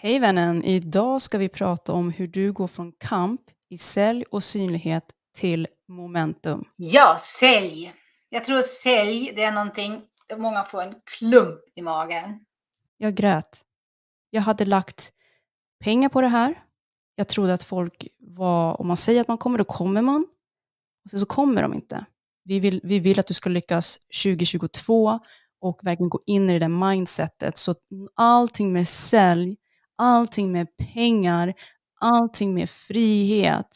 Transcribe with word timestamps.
Hej 0.00 0.18
vännen! 0.18 0.64
Idag 0.64 1.22
ska 1.22 1.38
vi 1.38 1.48
prata 1.48 1.92
om 1.92 2.10
hur 2.10 2.26
du 2.26 2.52
går 2.52 2.66
från 2.66 2.92
kamp 2.92 3.40
i 3.68 3.78
sälj 3.78 4.24
och 4.30 4.44
synlighet 4.44 5.04
till 5.38 5.66
momentum. 5.88 6.64
Ja, 6.76 7.16
sälj. 7.20 7.94
Jag 8.30 8.44
tror 8.44 8.62
sälj, 8.62 9.32
det 9.36 9.42
är 9.42 9.52
någonting 9.52 10.02
många 10.36 10.64
får 10.64 10.82
en 10.82 10.94
klump 11.04 11.60
i 11.74 11.82
magen. 11.82 12.44
Jag 12.96 13.14
grät. 13.14 13.62
Jag 14.30 14.42
hade 14.42 14.64
lagt 14.64 15.12
pengar 15.84 16.08
på 16.08 16.20
det 16.20 16.28
här. 16.28 16.62
Jag 17.14 17.28
trodde 17.28 17.54
att 17.54 17.64
folk 17.64 18.08
var, 18.18 18.80
om 18.80 18.86
man 18.86 18.96
säger 18.96 19.20
att 19.20 19.28
man 19.28 19.38
kommer, 19.38 19.58
då 19.58 19.64
kommer 19.64 20.02
man. 20.02 20.26
Och 21.04 21.10
sen 21.10 21.20
så 21.20 21.26
kommer 21.26 21.62
de 21.62 21.74
inte. 21.74 22.04
Vi 22.44 22.60
vill, 22.60 22.80
vi 22.84 22.98
vill 22.98 23.20
att 23.20 23.26
du 23.26 23.34
ska 23.34 23.50
lyckas 23.50 23.98
2022 24.24 25.20
och 25.60 25.80
verkligen 25.82 26.10
gå 26.10 26.20
in 26.26 26.50
i 26.50 26.52
det 26.52 26.58
där 26.58 26.90
mindsetet. 26.90 27.56
Så 27.56 27.74
allting 28.14 28.72
med 28.72 28.88
sälj, 28.88 29.56
allting 29.98 30.52
med 30.52 30.66
pengar, 30.94 31.54
allting 32.00 32.54
med 32.54 32.70
frihet 32.70 33.66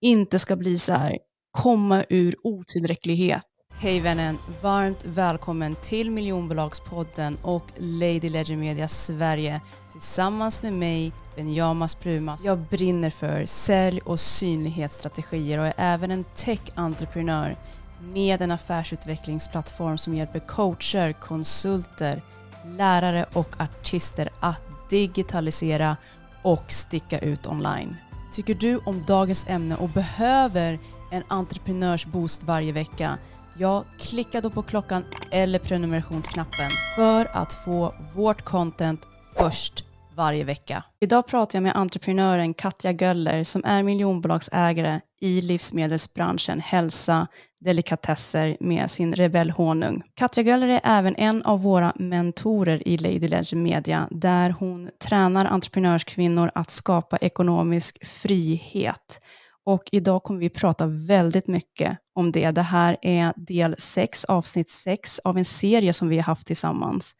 inte 0.00 0.38
ska 0.38 0.56
bli 0.56 0.78
så 0.78 0.92
här, 0.92 1.18
komma 1.50 2.04
ur 2.08 2.36
otillräcklighet. 2.42 3.42
Hej 3.72 4.00
vännen, 4.00 4.38
varmt 4.62 5.04
välkommen 5.04 5.76
till 5.82 6.10
miljonbolagspodden 6.10 7.36
och 7.42 7.64
Lady 7.76 8.28
Ledger 8.28 8.56
Media 8.56 8.88
Sverige 8.88 9.60
tillsammans 9.92 10.62
med 10.62 10.72
mig, 10.72 11.12
Benjamas 11.36 11.94
Prumas. 11.94 12.44
Jag 12.44 12.58
brinner 12.58 13.10
för 13.10 13.46
sälj 13.46 14.00
och 14.00 14.20
synlighetsstrategier 14.20 15.58
och 15.58 15.66
är 15.66 15.74
även 15.76 16.10
en 16.10 16.24
tech-entreprenör 16.24 17.56
med 18.02 18.42
en 18.42 18.50
affärsutvecklingsplattform 18.50 19.98
som 19.98 20.14
hjälper 20.14 20.38
coacher, 20.38 21.12
konsulter, 21.12 22.22
lärare 22.64 23.26
och 23.32 23.60
artister 23.60 24.28
att 24.40 24.69
digitalisera 24.90 25.96
och 26.42 26.72
sticka 26.72 27.18
ut 27.18 27.46
online. 27.46 27.96
Tycker 28.32 28.54
du 28.54 28.76
om 28.76 29.04
dagens 29.06 29.46
ämne 29.48 29.76
och 29.76 29.88
behöver 29.88 30.78
en 31.10 31.22
entreprenörsboost 31.28 32.42
varje 32.42 32.72
vecka? 32.72 33.18
Ja, 33.58 33.84
klicka 33.98 34.40
då 34.40 34.50
på 34.50 34.62
klockan 34.62 35.04
eller 35.30 35.58
prenumerationsknappen 35.58 36.70
för 36.96 37.36
att 37.36 37.52
få 37.52 37.94
vårt 38.14 38.42
content 38.42 39.06
först 39.36 39.84
varje 40.16 40.44
vecka. 40.44 40.84
Idag 41.00 41.26
pratar 41.26 41.56
jag 41.56 41.62
med 41.62 41.76
entreprenören 41.76 42.54
Katja 42.54 42.92
Göller 42.92 43.44
som 43.44 43.64
är 43.64 43.82
miljonbolagsägare 43.82 45.00
i 45.20 45.40
livsmedelsbranschen 45.40 46.60
hälsa, 46.60 47.26
delikatesser 47.60 48.56
med 48.60 48.90
sin 48.90 49.14
Rebell 49.14 49.50
Honung. 49.50 50.02
Katja 50.14 50.42
Göller 50.42 50.68
är 50.68 50.80
även 50.84 51.16
en 51.16 51.42
av 51.42 51.62
våra 51.62 51.92
mentorer 51.96 52.88
i 52.88 52.96
Lady 52.96 53.28
Ledge 53.28 53.54
Media 53.54 54.08
där 54.10 54.50
hon 54.50 54.90
tränar 55.08 55.44
entreprenörskvinnor 55.44 56.50
att 56.54 56.70
skapa 56.70 57.16
ekonomisk 57.16 58.06
frihet. 58.06 59.20
Och 59.64 59.82
idag 59.92 60.22
kommer 60.22 60.40
vi 60.40 60.48
prata 60.48 60.86
väldigt 60.86 61.46
mycket 61.46 61.98
om 62.14 62.32
det. 62.32 62.50
Det 62.50 62.62
här 62.62 62.96
är 63.02 63.32
del 63.36 63.74
6, 63.78 64.24
avsnitt 64.24 64.70
6 64.70 65.18
av 65.18 65.38
en 65.38 65.44
serie 65.44 65.92
som 65.92 66.08
vi 66.08 66.16
har 66.16 66.22
haft 66.22 66.46
tillsammans. 66.46 67.14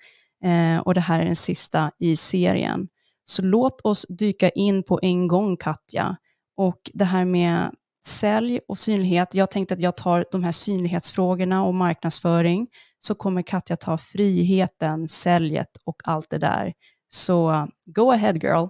Eh, 0.44 0.80
och 0.80 0.94
det 0.94 1.00
här 1.00 1.20
är 1.20 1.24
den 1.24 1.36
sista 1.36 1.90
i 1.98 2.16
serien. 2.16 2.88
Så 3.24 3.42
låt 3.42 3.80
oss 3.80 4.06
dyka 4.08 4.48
in 4.48 4.82
på 4.82 4.98
en 5.02 5.28
gång 5.28 5.56
Katja. 5.56 6.16
Och 6.56 6.90
det 6.94 7.04
här 7.04 7.24
med 7.24 7.70
sälj 8.04 8.60
och 8.68 8.78
synlighet. 8.78 9.34
Jag 9.34 9.50
tänkte 9.50 9.74
att 9.74 9.82
jag 9.82 9.96
tar 9.96 10.24
de 10.32 10.44
här 10.44 10.52
synlighetsfrågorna 10.52 11.64
och 11.64 11.74
marknadsföring, 11.74 12.68
så 12.98 13.14
kommer 13.14 13.42
Katja 13.42 13.76
ta 13.76 13.98
friheten, 13.98 15.08
säljet 15.08 15.70
och 15.84 15.96
allt 16.04 16.30
det 16.30 16.38
där. 16.38 16.72
Så 17.08 17.68
go 17.86 18.10
ahead 18.10 18.32
girl. 18.32 18.66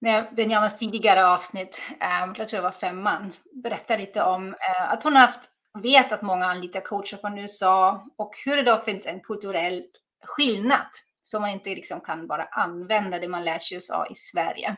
När 0.00 0.34
Benjamins 0.36 0.78
tidigare 0.78 1.26
avsnitt, 1.26 1.82
eh, 2.00 2.32
jag 2.36 2.48
tror 2.48 2.58
det 2.58 2.62
var 2.62 2.70
femman, 2.70 3.32
berättar 3.62 3.98
lite 3.98 4.22
om 4.22 4.48
eh, 4.48 4.92
att 4.92 5.02
hon 5.02 5.12
har 5.12 5.20
haft, 5.20 5.40
vet 5.82 6.12
att 6.12 6.22
många 6.22 6.46
anlitar 6.46 6.80
coacher 6.80 7.16
från 7.16 7.38
USA 7.38 8.06
och 8.18 8.30
hur 8.44 8.56
det 8.56 8.62
då 8.62 8.78
finns 8.78 9.06
en 9.06 9.20
kulturell 9.20 9.82
skillnad 10.24 10.88
som 11.22 11.42
man 11.42 11.50
inte 11.50 11.70
liksom 11.70 12.00
kan 12.00 12.26
bara 12.26 12.44
använda 12.44 13.18
det 13.18 13.28
man 13.28 13.44
lär 13.44 13.58
sig 13.58 13.74
i 13.74 13.76
USA 13.76 14.06
i 14.06 14.14
Sverige. 14.14 14.76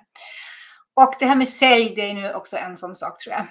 Och 0.95 1.15
det 1.19 1.27
här 1.27 1.37
med 1.37 1.49
sälj, 1.49 1.95
det 1.97 2.11
är 2.11 2.15
nu 2.15 2.33
också 2.33 2.57
en 2.57 2.77
sån 2.77 2.95
sak 2.95 3.19
tror 3.19 3.35
jag. 3.35 3.47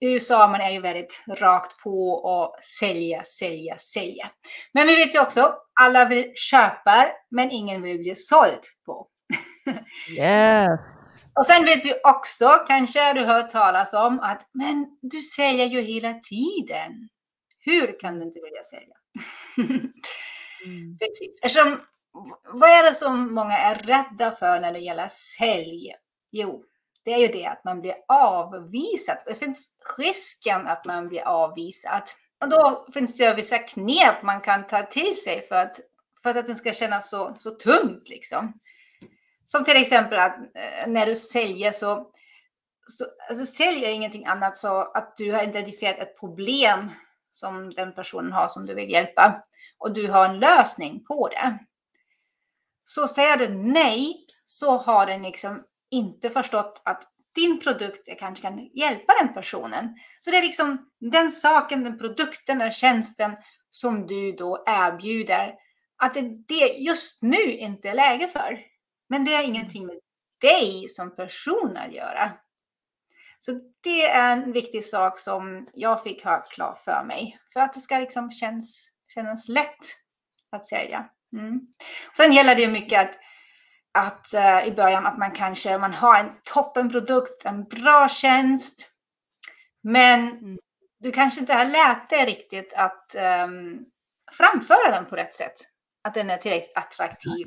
I 0.00 0.12
USA 0.12 0.48
man 0.48 0.60
är 0.60 0.70
ju 0.70 0.80
väldigt 0.80 1.24
rakt 1.28 1.78
på 1.82 2.08
och 2.08 2.56
sälja, 2.62 3.24
sälja, 3.24 3.78
sälja. 3.78 4.30
Men 4.74 4.86
vi 4.86 4.94
vet 4.94 5.14
ju 5.14 5.20
också, 5.20 5.56
alla 5.80 6.04
vill 6.04 6.32
köpa, 6.34 7.08
men 7.30 7.50
ingen 7.50 7.82
vill 7.82 7.98
bli 7.98 8.14
såld 8.16 8.60
på. 8.86 9.08
Yes. 10.18 10.80
och 11.38 11.46
sen 11.46 11.64
vet 11.64 11.84
vi 11.84 11.94
också, 12.04 12.64
kanske 12.66 13.12
du 13.12 13.24
hört 13.24 13.50
talas 13.50 13.94
om, 13.94 14.20
att 14.20 14.48
men 14.52 14.86
du 15.02 15.20
säljer 15.20 15.66
ju 15.66 15.80
hela 15.80 16.14
tiden. 16.14 17.08
Hur 17.58 18.00
kan 18.00 18.18
du 18.18 18.22
inte 18.24 18.40
vilja 18.40 18.62
sälja? 18.62 18.96
mm. 20.66 20.98
Precis. 20.98 21.40
Eftersom, 21.42 21.80
vad 22.52 22.70
är 22.70 22.82
det 22.82 22.94
som 22.94 23.34
många 23.34 23.58
är 23.58 23.74
rädda 23.74 24.32
för 24.32 24.60
när 24.60 24.72
det 24.72 24.78
gäller 24.78 25.08
sälj? 25.08 25.94
Jo, 26.30 26.64
det 27.04 27.12
är 27.12 27.18
ju 27.18 27.28
det 27.28 27.46
att 27.46 27.64
man 27.64 27.80
blir 27.80 27.94
avvisad. 28.08 29.16
Det 29.26 29.34
finns 29.34 29.70
risken 29.98 30.66
att 30.66 30.84
man 30.84 31.08
blir 31.08 31.22
avvisad. 31.22 32.02
Och 32.40 32.48
då 32.48 32.86
finns 32.94 33.16
det 33.16 33.34
vissa 33.34 33.58
knep 33.58 34.22
man 34.22 34.40
kan 34.40 34.66
ta 34.66 34.82
till 34.82 35.16
sig 35.16 35.46
för 35.48 35.56
att, 35.56 35.76
för 36.22 36.34
att 36.34 36.46
det 36.46 36.54
ska 36.54 36.72
kännas 36.72 37.10
så, 37.10 37.34
så 37.36 37.50
tungt. 37.50 38.08
Liksom. 38.08 38.60
Som 39.46 39.64
till 39.64 39.76
exempel 39.76 40.18
att 40.18 40.36
eh, 40.38 40.86
när 40.88 41.06
du 41.06 41.14
säljer 41.14 41.72
så, 41.72 42.10
så 42.86 43.04
alltså 43.28 43.44
säljer 43.44 43.90
ingenting 43.90 44.26
annat 44.26 44.56
så 44.56 44.80
att 44.80 45.16
du 45.16 45.32
har 45.32 45.42
identifierat 45.42 45.98
ett 45.98 46.20
problem 46.20 46.90
som 47.32 47.74
den 47.74 47.94
personen 47.94 48.32
har 48.32 48.48
som 48.48 48.66
du 48.66 48.74
vill 48.74 48.90
hjälpa 48.90 49.42
och 49.78 49.94
du 49.94 50.10
har 50.10 50.24
en 50.24 50.38
lösning 50.38 51.04
på 51.04 51.28
det. 51.28 51.58
Så 52.84 53.08
säger 53.08 53.36
den 53.36 53.72
nej 53.72 54.26
så 54.46 54.76
har 54.76 55.06
den 55.06 55.22
liksom 55.22 55.64
inte 55.92 56.30
förstått 56.30 56.82
att 56.84 57.04
din 57.34 57.60
produkt 57.60 58.08
kanske 58.18 58.42
kan 58.42 58.58
hjälpa 58.58 59.12
den 59.20 59.34
personen. 59.34 59.94
Så 60.20 60.30
det 60.30 60.36
är 60.36 60.42
liksom 60.42 60.90
den 61.00 61.30
saken, 61.30 61.84
den 61.84 61.98
produkten, 61.98 62.58
den 62.58 62.72
tjänsten 62.72 63.36
som 63.70 64.06
du 64.06 64.32
då 64.32 64.64
erbjuder. 64.66 65.54
Att 65.96 66.16
det, 66.48 66.66
just 66.66 67.22
nu 67.22 67.52
inte 67.52 67.88
är 67.88 67.94
läge 67.94 68.28
för. 68.28 68.58
Men 69.08 69.24
det 69.24 69.34
är 69.34 69.44
ingenting 69.44 69.86
med 69.86 69.98
dig 70.40 70.88
som 70.88 71.16
person 71.16 71.76
att 71.76 71.92
göra. 71.92 72.32
Så 73.40 73.52
det 73.82 74.02
är 74.02 74.32
en 74.32 74.52
viktig 74.52 74.84
sak 74.84 75.18
som 75.18 75.68
jag 75.74 76.02
fick 76.02 76.24
ha 76.24 76.42
klart 76.42 76.84
för 76.84 77.04
mig. 77.06 77.38
För 77.52 77.60
att 77.60 77.72
det 77.72 77.80
ska 77.80 77.98
liksom 77.98 78.30
känns, 78.30 78.92
kännas 79.14 79.48
lätt 79.48 79.84
att 80.50 80.66
sälja. 80.66 81.08
Mm. 81.32 81.60
Sen 82.16 82.32
gäller 82.32 82.54
det 82.54 82.68
mycket 82.68 83.00
att 83.00 83.18
att 83.94 84.34
uh, 84.34 84.68
i 84.68 84.72
början 84.72 85.06
att 85.06 85.18
man 85.18 85.30
kanske 85.30 85.78
man 85.78 85.94
har 85.94 86.18
en 86.18 86.30
toppenprodukt, 86.54 87.44
en 87.44 87.64
bra 87.64 88.08
tjänst, 88.08 88.90
men 89.82 90.20
mm. 90.20 90.58
du 90.98 91.12
kanske 91.12 91.40
inte 91.40 91.54
har 91.54 91.64
lärt 91.64 92.10
dig 92.10 92.26
riktigt 92.26 92.72
att 92.76 93.16
um, 93.44 93.84
framföra 94.32 94.90
den 94.90 95.06
på 95.06 95.16
rätt 95.16 95.34
sätt. 95.34 95.54
Att 96.04 96.14
den 96.14 96.30
är 96.30 96.36
tillräckligt 96.36 96.76
attraktiv. 96.76 97.46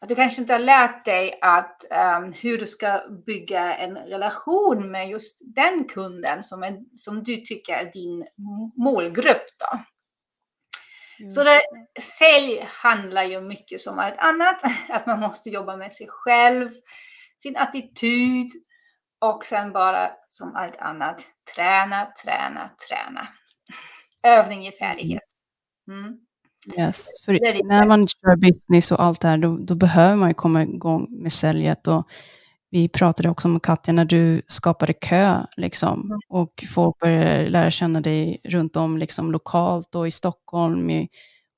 Att 0.00 0.08
du 0.08 0.14
kanske 0.14 0.40
inte 0.40 0.52
har 0.52 0.60
lärt 0.60 1.04
dig 1.04 1.38
att 1.42 1.84
um, 2.20 2.32
hur 2.32 2.58
du 2.58 2.66
ska 2.66 3.02
bygga 3.26 3.74
en 3.74 3.96
relation 3.96 4.90
med 4.90 5.08
just 5.08 5.40
den 5.54 5.84
kunden 5.84 6.44
som, 6.44 6.62
är, 6.62 6.78
som 6.96 7.22
du 7.22 7.36
tycker 7.36 7.72
är 7.72 7.92
din 7.92 8.26
målgrupp. 8.76 9.46
Då. 9.58 9.78
Så 11.28 11.44
det, 11.44 11.60
sälj 12.00 12.68
handlar 12.68 13.24
ju 13.24 13.40
mycket 13.40 13.80
som 13.80 13.98
allt 13.98 14.18
annat, 14.18 14.62
att 14.88 15.06
man 15.06 15.20
måste 15.20 15.50
jobba 15.50 15.76
med 15.76 15.92
sig 15.92 16.06
själv, 16.10 16.70
sin 17.42 17.56
attityd 17.56 18.50
och 19.18 19.44
sen 19.44 19.72
bara 19.72 20.10
som 20.28 20.56
allt 20.56 20.76
annat 20.76 21.22
träna, 21.54 22.06
träna, 22.24 22.70
träna. 22.88 23.28
Övning 24.22 24.62
ger 24.62 24.72
färdighet. 24.72 25.22
Mm. 25.88 26.16
Yes, 26.78 27.06
för 27.24 27.32
när 27.68 27.86
man 27.86 28.08
kör 28.08 28.36
business 28.36 28.92
och 28.92 29.02
allt 29.02 29.20
det 29.20 29.28
här, 29.28 29.38
då, 29.38 29.58
då, 29.60 29.74
behöver 29.74 30.16
man 30.16 30.28
ju 30.28 30.34
komma 30.34 30.62
igång 30.62 31.06
med 31.10 31.32
säljet. 31.32 31.88
Och 31.88 32.08
vi 32.70 32.88
pratade 32.88 33.28
också 33.28 33.48
om 33.48 33.60
Katja, 33.60 33.94
när 33.94 34.04
du 34.04 34.42
skapade 34.46 34.92
kö 34.92 35.36
liksom, 35.56 36.00
mm. 36.00 36.18
och 36.28 36.64
folk 36.74 36.98
började 36.98 37.48
lära 37.48 37.70
känna 37.70 38.00
dig 38.00 38.40
runt 38.44 38.76
om 38.76 38.98
liksom, 38.98 39.32
lokalt 39.32 39.94
och 39.94 40.06
i 40.06 40.10
Stockholm 40.10 40.90
i, 40.90 41.08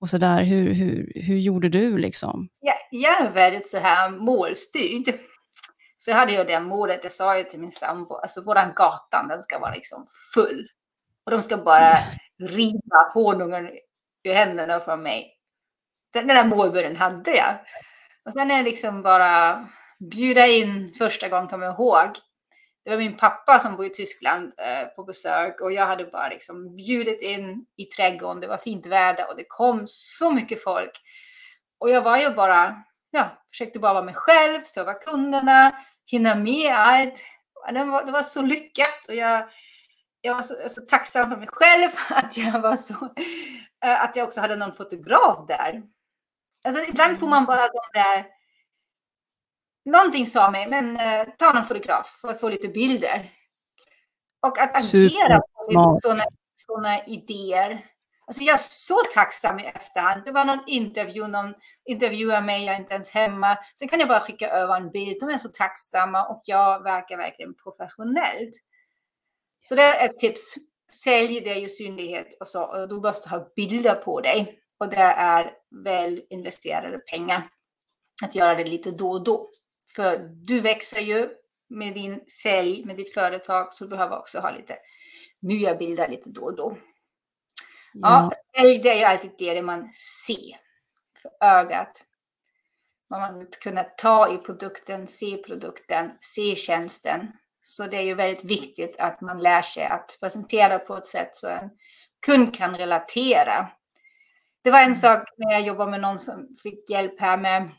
och 0.00 0.09
så 0.09 0.19
där. 0.19 0.43
Hur, 0.44 0.75
hur, 0.75 1.12
hur 1.14 1.37
gjorde 1.37 1.69
du 1.69 1.99
liksom? 1.99 2.49
Ja, 2.61 2.75
jag 2.91 3.20
är 3.20 3.31
väldigt 3.31 3.69
så 3.69 3.79
här 3.79 4.11
målstyrd. 4.11 5.14
Så 5.97 6.11
jag 6.11 6.17
hade 6.17 6.32
ju 6.32 6.44
det 6.44 6.61
målet, 6.61 7.00
jag 7.03 7.12
sa 7.12 7.38
ju 7.38 7.44
till 7.44 7.61
min 7.61 7.70
sambo, 7.70 8.14
alltså 8.14 8.43
våran 8.44 8.73
gatan 8.76 9.29
den 9.29 9.43
ska 9.43 9.59
vara 9.59 9.75
liksom 9.75 10.06
full. 10.35 10.67
Och 11.25 11.31
de 11.31 11.43
ska 11.43 11.56
bara 11.56 11.99
riva 12.49 13.12
honungen 13.14 13.69
ur 14.25 14.35
händerna 14.35 14.81
från 14.81 15.03
mig. 15.03 15.37
Den, 16.12 16.26
den 16.26 16.37
där 16.37 16.56
målbilden 16.56 16.97
hade 16.97 17.31
jag. 17.31 17.55
Och 18.25 18.32
sen 18.32 18.50
är 18.50 18.56
det 18.56 18.62
liksom 18.62 19.03
bara 19.03 19.67
bjuda 20.10 20.46
in 20.46 20.94
första 20.99 21.28
gången, 21.28 21.49
kommer 21.49 21.66
jag 21.66 21.75
ihåg. 21.75 22.10
Det 22.84 22.90
var 22.90 22.99
min 22.99 23.16
pappa 23.16 23.58
som 23.58 23.76
bor 23.76 23.87
i 23.87 23.90
Tyskland 23.90 24.52
eh, 24.58 24.88
på 24.88 25.04
besök 25.04 25.60
och 25.60 25.72
jag 25.72 25.87
hade 25.87 26.04
bara 26.04 26.28
liksom 26.28 26.76
bjudit 26.76 27.22
in 27.22 27.66
i 27.76 27.84
trädgården. 27.84 28.40
Det 28.40 28.46
var 28.46 28.56
fint 28.56 28.87
väder 28.87 29.31
och 29.31 29.37
det 29.37 29.44
kom 29.49 29.84
så 29.87 30.31
mycket 30.31 30.62
folk. 30.62 30.90
Och 31.78 31.90
jag 31.90 32.02
var 32.02 32.16
ju 32.16 32.31
bara, 32.31 32.82
ja, 33.10 33.43
försökte 33.50 33.78
bara 33.78 33.94
vara 33.94 34.04
mig 34.04 34.14
själv, 34.14 34.62
serva 34.62 34.94
kunderna, 34.94 35.72
hinna 36.06 36.34
med 36.34 36.75
allt. 36.75 37.25
Det 37.72 37.84
var, 37.84 38.04
det 38.04 38.12
var 38.12 38.22
så 38.22 38.43
lyckat 38.43 39.08
och 39.08 39.14
jag, 39.14 39.49
jag 40.20 40.34
var 40.34 40.43
så, 40.43 40.54
så, 40.69 40.81
tacksam 40.81 41.31
för 41.31 41.37
mig 41.37 41.49
själv 41.52 41.90
att 42.10 42.37
jag 42.37 42.60
var 42.60 42.76
så, 42.76 42.94
eh, 43.84 44.02
att 44.02 44.16
jag 44.16 44.26
också 44.26 44.40
hade 44.40 44.56
någon 44.56 44.75
fotograf 44.75 45.46
där. 45.49 45.82
Alltså 46.64 46.84
ibland 46.84 47.19
får 47.19 47.26
man 47.28 47.46
bara 47.46 47.69
de 47.69 47.81
där 47.93 48.26
någonting 49.84 50.26
sa 50.26 50.50
mig, 50.50 50.67
men 50.69 50.96
eh, 50.96 51.29
ta 51.38 51.52
någon 51.52 51.64
fotograf 51.64 52.19
för 52.20 52.29
att 52.29 52.40
få 52.40 52.49
lite 52.49 52.69
bilder. 52.69 53.31
Och 54.46 54.58
att 54.58 54.76
agera 54.76 55.38
på 55.38 55.96
sådana, 56.02 56.25
sådana 56.55 57.06
idéer. 57.06 57.79
Alltså 58.26 58.43
jag 58.43 58.55
är 58.55 58.58
så 58.58 58.96
tacksam 59.14 59.58
i 59.58 59.64
efterhand. 59.64 60.25
Det 60.25 60.32
var 60.32 60.44
någon 60.44 60.64
intervju, 60.67 61.26
någon 61.26 61.55
intervjuade 61.84 62.46
mig, 62.46 62.64
jag 62.64 62.75
är 62.75 62.81
inte 62.81 62.94
ens 62.94 63.11
hemma. 63.11 63.58
Sen 63.79 63.88
kan 63.88 64.00
jag 64.00 64.08
bara 64.08 64.20
skicka 64.20 64.49
över 64.49 64.76
en 64.76 64.90
bild. 64.90 65.17
De 65.20 65.29
är 65.29 65.38
så 65.38 65.49
tacksamma 65.49 66.26
och 66.26 66.43
jag 66.44 66.82
verkar 66.82 67.17
verkligen 67.17 67.55
professionellt. 67.55 68.50
Så 69.62 69.75
det 69.75 69.82
är 69.82 70.05
ett 70.05 70.19
tips. 70.19 70.55
Sälj 71.05 71.40
det 71.40 71.55
ju 71.55 71.69
synlighet 71.69 72.37
och 72.40 72.49
så. 72.49 72.62
Och 72.62 72.88
du 72.88 72.94
måste 72.94 73.28
ha 73.28 73.49
bilder 73.56 73.94
på 73.94 74.20
dig. 74.20 74.58
Och 74.78 74.88
det 74.88 74.96
är 75.17 75.52
väl 75.85 76.23
investerade 76.31 76.99
pengar. 76.99 77.43
Att 78.23 78.35
göra 78.35 78.55
det 78.55 78.64
lite 78.64 78.90
då 78.90 79.11
och 79.11 79.25
då. 79.25 79.50
För 79.96 80.18
du 80.18 80.60
växer 80.60 81.00
ju 81.00 81.28
med 81.68 81.94
din 81.94 82.24
sälj, 82.42 82.84
med 82.84 82.96
ditt 82.96 83.14
företag, 83.14 83.74
så 83.74 83.84
du 83.84 83.90
behöver 83.90 84.18
också 84.18 84.40
ha 84.40 84.50
lite 84.50 84.76
nya 85.42 85.74
bilder 85.74 86.08
lite 86.08 86.30
då 86.30 86.42
och 86.42 86.56
då. 86.56 86.78
Ja, 87.92 88.30
ja 88.54 88.60
sälj 88.60 88.78
det 88.78 88.88
är 88.88 88.98
ju 88.98 89.04
alltid 89.04 89.30
det 89.38 89.62
man 89.62 89.92
ser 89.92 90.56
för 91.22 91.46
ögat. 91.46 92.04
Man 93.10 93.38
vill 93.38 93.48
kunna 93.50 93.82
ta 93.82 94.34
i 94.34 94.38
produkten, 94.38 95.08
se 95.08 95.36
produkten, 95.36 96.10
se 96.20 96.56
tjänsten. 96.56 97.32
Så 97.62 97.86
det 97.86 97.96
är 97.96 98.02
ju 98.02 98.14
väldigt 98.14 98.44
viktigt 98.44 98.96
att 98.98 99.20
man 99.20 99.38
lär 99.38 99.62
sig 99.62 99.84
att 99.84 100.16
presentera 100.20 100.78
på 100.78 100.96
ett 100.96 101.06
sätt 101.06 101.28
så 101.32 101.48
en 101.48 101.70
kund 102.26 102.54
kan 102.54 102.76
relatera. 102.76 103.68
Det 104.64 104.70
var 104.70 104.78
en 104.78 104.84
mm. 104.84 104.94
sak 104.94 105.28
när 105.36 105.52
jag 105.52 105.62
jobbade 105.62 105.90
med 105.90 106.00
någon 106.00 106.18
som 106.18 106.54
fick 106.62 106.90
hjälp 106.90 107.20
här 107.20 107.36
med 107.36 107.70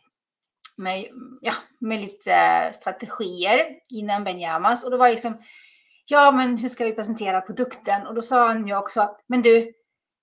med, 0.77 1.07
ja, 1.41 1.53
med 1.79 2.01
lite 2.01 2.71
strategier 2.73 3.65
innan 3.89 4.23
Benjamas. 4.23 4.83
Och 4.83 4.91
då 4.91 4.97
var 4.97 5.09
liksom, 5.09 5.41
ja 6.05 6.31
men 6.31 6.57
hur 6.57 6.69
ska 6.69 6.85
vi 6.85 6.91
presentera 6.91 7.41
produkten? 7.41 8.07
Och 8.07 8.15
då 8.15 8.21
sa 8.21 8.47
han 8.47 8.67
ju 8.67 8.77
också, 8.77 9.15
men 9.27 9.41
du, 9.41 9.73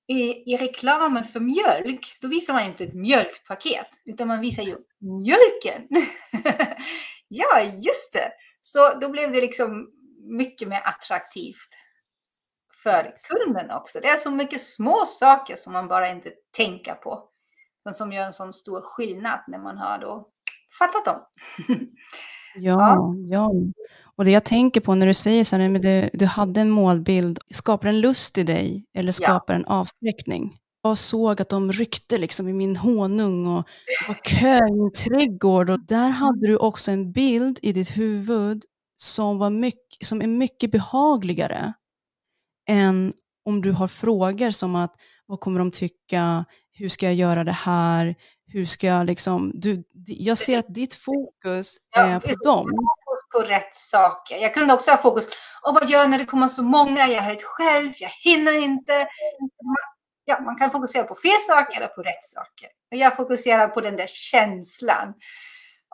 i, 0.07 0.53
i 0.53 0.57
reklamen 0.57 1.25
för 1.25 1.41
mjölk, 1.41 2.19
då 2.21 2.29
visar 2.29 2.55
man 2.55 2.65
inte 2.65 2.85
ett 2.85 2.95
mjölkpaket, 2.95 3.89
utan 4.05 4.29
man 4.29 4.41
visar 4.41 4.63
ju 4.63 4.77
mjölken. 4.99 5.89
ja, 7.29 7.61
just 7.61 8.13
det. 8.13 8.33
Så 8.63 8.99
då 9.01 9.09
blev 9.09 9.33
det 9.33 9.41
liksom 9.41 9.91
mycket 10.31 10.69
mer 10.69 10.81
attraktivt 10.85 11.69
för 12.83 13.15
kunden 13.29 13.71
också. 13.71 14.01
Det 14.01 14.09
är 14.09 14.17
så 14.17 14.31
mycket 14.31 14.61
små 14.61 15.07
saker 15.07 15.57
som 15.57 15.73
man 15.73 15.89
bara 15.89 16.09
inte 16.09 16.33
tänker 16.57 16.95
på. 16.95 17.29
som 17.93 18.13
gör 18.13 18.27
en 18.27 18.33
sån 18.33 18.53
stor 18.53 18.81
skillnad 18.81 19.45
när 19.49 19.59
man 19.59 19.79
har 19.79 19.99
då 19.99 20.30
fattat 20.79 21.05
dem. 21.05 21.21
Ja, 22.55 23.15
ja. 23.31 23.51
Och 24.17 24.25
det 24.25 24.31
jag 24.31 24.45
tänker 24.45 24.81
på 24.81 24.95
när 24.95 25.07
du 25.07 25.15
säger 25.15 25.45
så 25.45 25.57
här, 25.57 25.69
men 25.69 25.83
det, 25.83 26.11
du 26.13 26.27
hade 26.27 26.61
en 26.61 26.71
målbild, 26.71 27.39
skapar 27.51 27.89
en 27.89 28.01
lust 28.01 28.39
i 28.39 28.43
dig 28.43 28.85
eller 28.95 29.13
skapar 29.13 29.55
ja. 29.55 29.59
en 29.59 29.65
avskräckning? 29.65 30.57
Jag 30.83 30.99
såg 30.99 31.41
att 31.41 31.49
de 31.49 31.73
ryckte 31.73 32.19
liksom 32.19 32.49
i 32.49 32.53
min 32.53 32.77
honung 32.77 33.47
och 33.47 33.69
det 33.87 34.09
var 34.09 34.19
kö 34.25 34.57
i 34.69 34.73
min 34.73 34.93
trädgård 34.93 35.71
och 35.71 35.87
där 35.87 36.09
hade 36.09 36.47
du 36.47 36.57
också 36.57 36.91
en 36.91 37.13
bild 37.13 37.59
i 37.63 37.73
ditt 37.73 37.97
huvud 37.97 38.63
som, 38.97 39.39
var 39.39 39.51
mycket, 39.51 40.07
som 40.07 40.23
är 40.23 40.27
mycket 40.27 40.73
behagligare 40.73 41.73
än 42.69 43.13
om 43.45 43.63
du 43.63 43.73
har 43.73 43.89
frågor 43.89 44.51
som 44.51 44.75
att 44.75 44.95
vad 45.27 45.41
kommer 45.41 45.59
de 45.59 45.71
tycka, 45.71 46.45
hur 46.73 46.89
ska 46.89 47.07
jag 47.07 47.15
göra 47.15 47.45
det 47.45 47.53
här, 47.53 48.15
hur 48.53 48.65
ska 48.65 48.87
jag 48.87 49.07
liksom, 49.07 49.53
du, 49.55 49.85
jag 50.07 50.39
ser 50.39 50.59
att 50.59 50.75
ditt 50.75 50.95
fokus 50.95 51.77
ja, 51.95 52.03
är 52.03 52.21
på 52.21 52.35
dem. 52.45 52.67
Fokus 52.67 53.29
på 53.33 53.39
rätt 53.55 53.77
saker. 53.77 54.37
Jag 54.37 54.55
kunde 54.55 54.75
också 54.75 54.91
ha 54.91 54.99
fokus, 54.99 55.29
och 55.63 55.75
vad 55.75 55.91
gör 55.91 56.01
jag 56.01 56.11
när 56.11 56.19
det 56.19 56.25
kommer 56.25 56.49
så 56.49 56.63
många, 56.63 57.09
jag 57.09 57.17
är 57.17 57.21
helt 57.21 57.43
själv, 57.43 57.93
jag 58.01 58.11
hinner 58.11 58.53
inte. 58.53 59.09
Ja, 60.25 60.41
man 60.41 60.57
kan 60.57 60.71
fokusera 60.71 61.05
på 61.05 61.15
fel 61.15 61.41
saker 61.47 61.77
eller 61.77 61.89
på 61.89 62.03
rätt 62.03 62.25
saker. 62.25 62.69
Jag 62.89 63.17
fokuserar 63.17 63.69
på 63.69 63.81
den 63.81 63.97
där 63.97 64.07
känslan. 64.07 65.15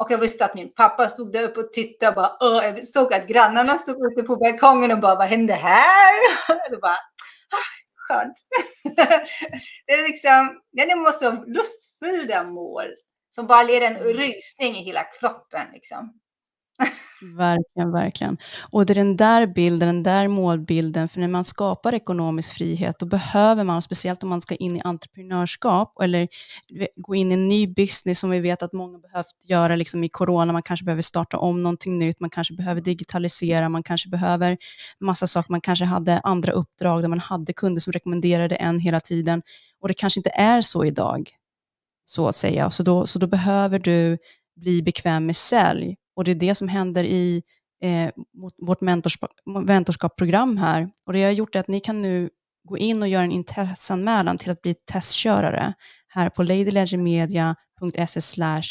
Och 0.01 0.11
jag 0.11 0.19
visste 0.19 0.45
att 0.45 0.55
min 0.55 0.75
pappa 0.75 1.09
stod 1.09 1.33
där 1.33 1.43
uppe 1.43 1.61
och 1.61 1.73
tittade 1.73 2.09
och 2.09 2.15
bara, 2.15 2.37
Åh, 2.41 2.65
jag 2.65 2.85
såg 2.85 3.15
att 3.15 3.27
grannarna 3.27 3.79
stod 3.79 4.13
ute 4.13 4.23
på 4.23 4.37
balkongen 4.37 4.93
och 4.93 5.01
bara, 5.01 5.15
vad 5.15 5.27
hände 5.27 5.55
här? 5.55 6.15
Och 6.49 6.61
så 6.71 6.79
bara, 6.79 6.97
skönt. 8.09 8.35
det 9.87 9.93
är 9.93 10.09
liksom, 10.09 10.61
det 10.73 10.97
måste 10.97 11.31
vara 11.31 11.45
lustfyllda 11.45 12.45
mål 12.45 12.95
som 13.31 13.47
bara 13.47 13.63
leder 13.63 13.87
en 13.87 13.97
mm. 13.97 14.13
rysning 14.13 14.77
i 14.77 14.83
hela 14.83 15.05
kroppen. 15.05 15.67
Liksom. 15.73 16.21
Verkligen, 17.37 17.93
verkligen. 17.93 18.37
Och 18.73 18.87
det 18.87 18.93
är 18.93 18.95
den 18.95 19.17
där 19.17 19.47
bilden, 19.47 19.89
den 19.89 20.03
där 20.03 20.29
målbilden, 20.29 21.09
för 21.09 21.21
när 21.21 21.29
man 21.29 21.45
skapar 21.45 21.95
ekonomisk 21.95 22.55
frihet, 22.55 22.99
då 22.99 23.07
behöver 23.07 23.65
man, 23.65 23.83
speciellt 23.83 24.23
om 24.23 24.29
man 24.29 24.41
ska 24.41 24.55
in 24.55 24.77
i 24.77 24.81
entreprenörskap, 24.85 26.01
eller 26.03 26.29
gå 26.97 27.15
in 27.15 27.31
i 27.31 27.35
en 27.35 27.49
ny 27.49 27.67
business 27.67 28.21
som 28.21 28.31
vi 28.31 28.41
vet 28.41 28.63
att 28.63 28.73
många 28.73 28.99
behövt 28.99 29.45
göra 29.49 29.77
liksom 29.77 30.05
i 30.05 30.09
corona, 30.09 30.53
man 30.53 30.63
kanske 30.63 30.85
behöver 30.85 31.03
starta 31.03 31.39
om 31.39 31.63
någonting 31.63 31.99
nytt, 31.99 32.21
man 32.21 32.31
kanske 32.31 32.55
behöver 32.55 32.81
digitalisera, 32.81 33.69
man 33.69 33.83
kanske 33.83 34.09
behöver 34.09 34.57
massa 35.01 35.27
saker, 35.27 35.51
man 35.53 35.61
kanske 35.61 35.85
hade 35.85 36.21
andra 36.21 36.53
uppdrag 36.53 37.03
där 37.03 37.09
man 37.09 37.21
hade 37.21 37.53
kunder 37.53 37.81
som 37.81 37.93
rekommenderade 37.93 38.55
en 38.55 38.79
hela 38.81 39.01
tiden, 39.01 39.43
och 39.81 39.89
det 39.89 39.95
kanske 39.95 40.21
inte 40.21 40.31
är 40.31 40.61
så 40.61 40.85
idag, 40.85 41.31
så 42.07 42.29
att 42.29 42.37
säga. 42.37 42.71
Så 42.71 42.83
då, 42.83 43.07
så 43.07 43.19
då 43.19 43.27
behöver 43.27 43.79
du 43.79 44.19
bli 44.61 44.83
bekväm 44.83 45.27
med 45.27 45.37
sälj 45.37 45.97
och 46.17 46.25
det 46.25 46.31
är 46.31 46.35
det 46.35 46.55
som 46.55 46.69
händer 46.69 47.05
i 47.05 47.43
eh, 47.83 48.11
vårt 48.67 48.81
mentorskap, 48.81 49.31
mentorskapsprogram 49.67 50.57
här. 50.57 50.89
Och 51.07 51.13
det 51.13 51.19
jag 51.19 51.29
har 51.29 51.33
gjort 51.33 51.55
är 51.55 51.61
att 51.61 51.69
ni 51.69 51.81
kan 51.81 52.03
nu 52.03 52.31
gå 52.69 52.79
in 52.79 53.03
och 53.03 53.09
göra 53.09 53.25
en 53.25 53.33
intresseanmälan 53.33 54.39
till 54.39 54.51
att 54.51 54.63
bli 54.63 54.75
testkörare 54.75 55.75
här 56.09 56.29
på 56.29 56.43
ladylegendmedia.se 56.43 58.63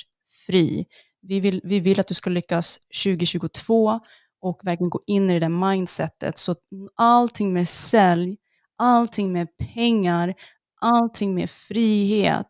fri. 0.48 0.86
Vi 1.22 1.40
vill, 1.40 1.62
vi 1.64 1.80
vill 1.80 2.00
att 2.00 2.08
du 2.08 2.14
ska 2.14 2.30
lyckas 2.30 2.80
2022 3.04 4.00
och 4.42 4.60
verkligen 4.64 4.90
gå 4.90 5.02
in 5.08 5.30
i 5.30 5.34
det 5.34 5.40
där 5.40 5.72
mindsetet. 5.72 6.38
Så 6.38 6.56
allting 6.96 7.54
med 7.54 7.68
sälj, 7.68 8.38
allting 8.78 9.32
med 9.32 9.48
pengar, 9.74 10.34
allting 10.82 11.36
med 11.36 11.50
frihet 11.50 12.48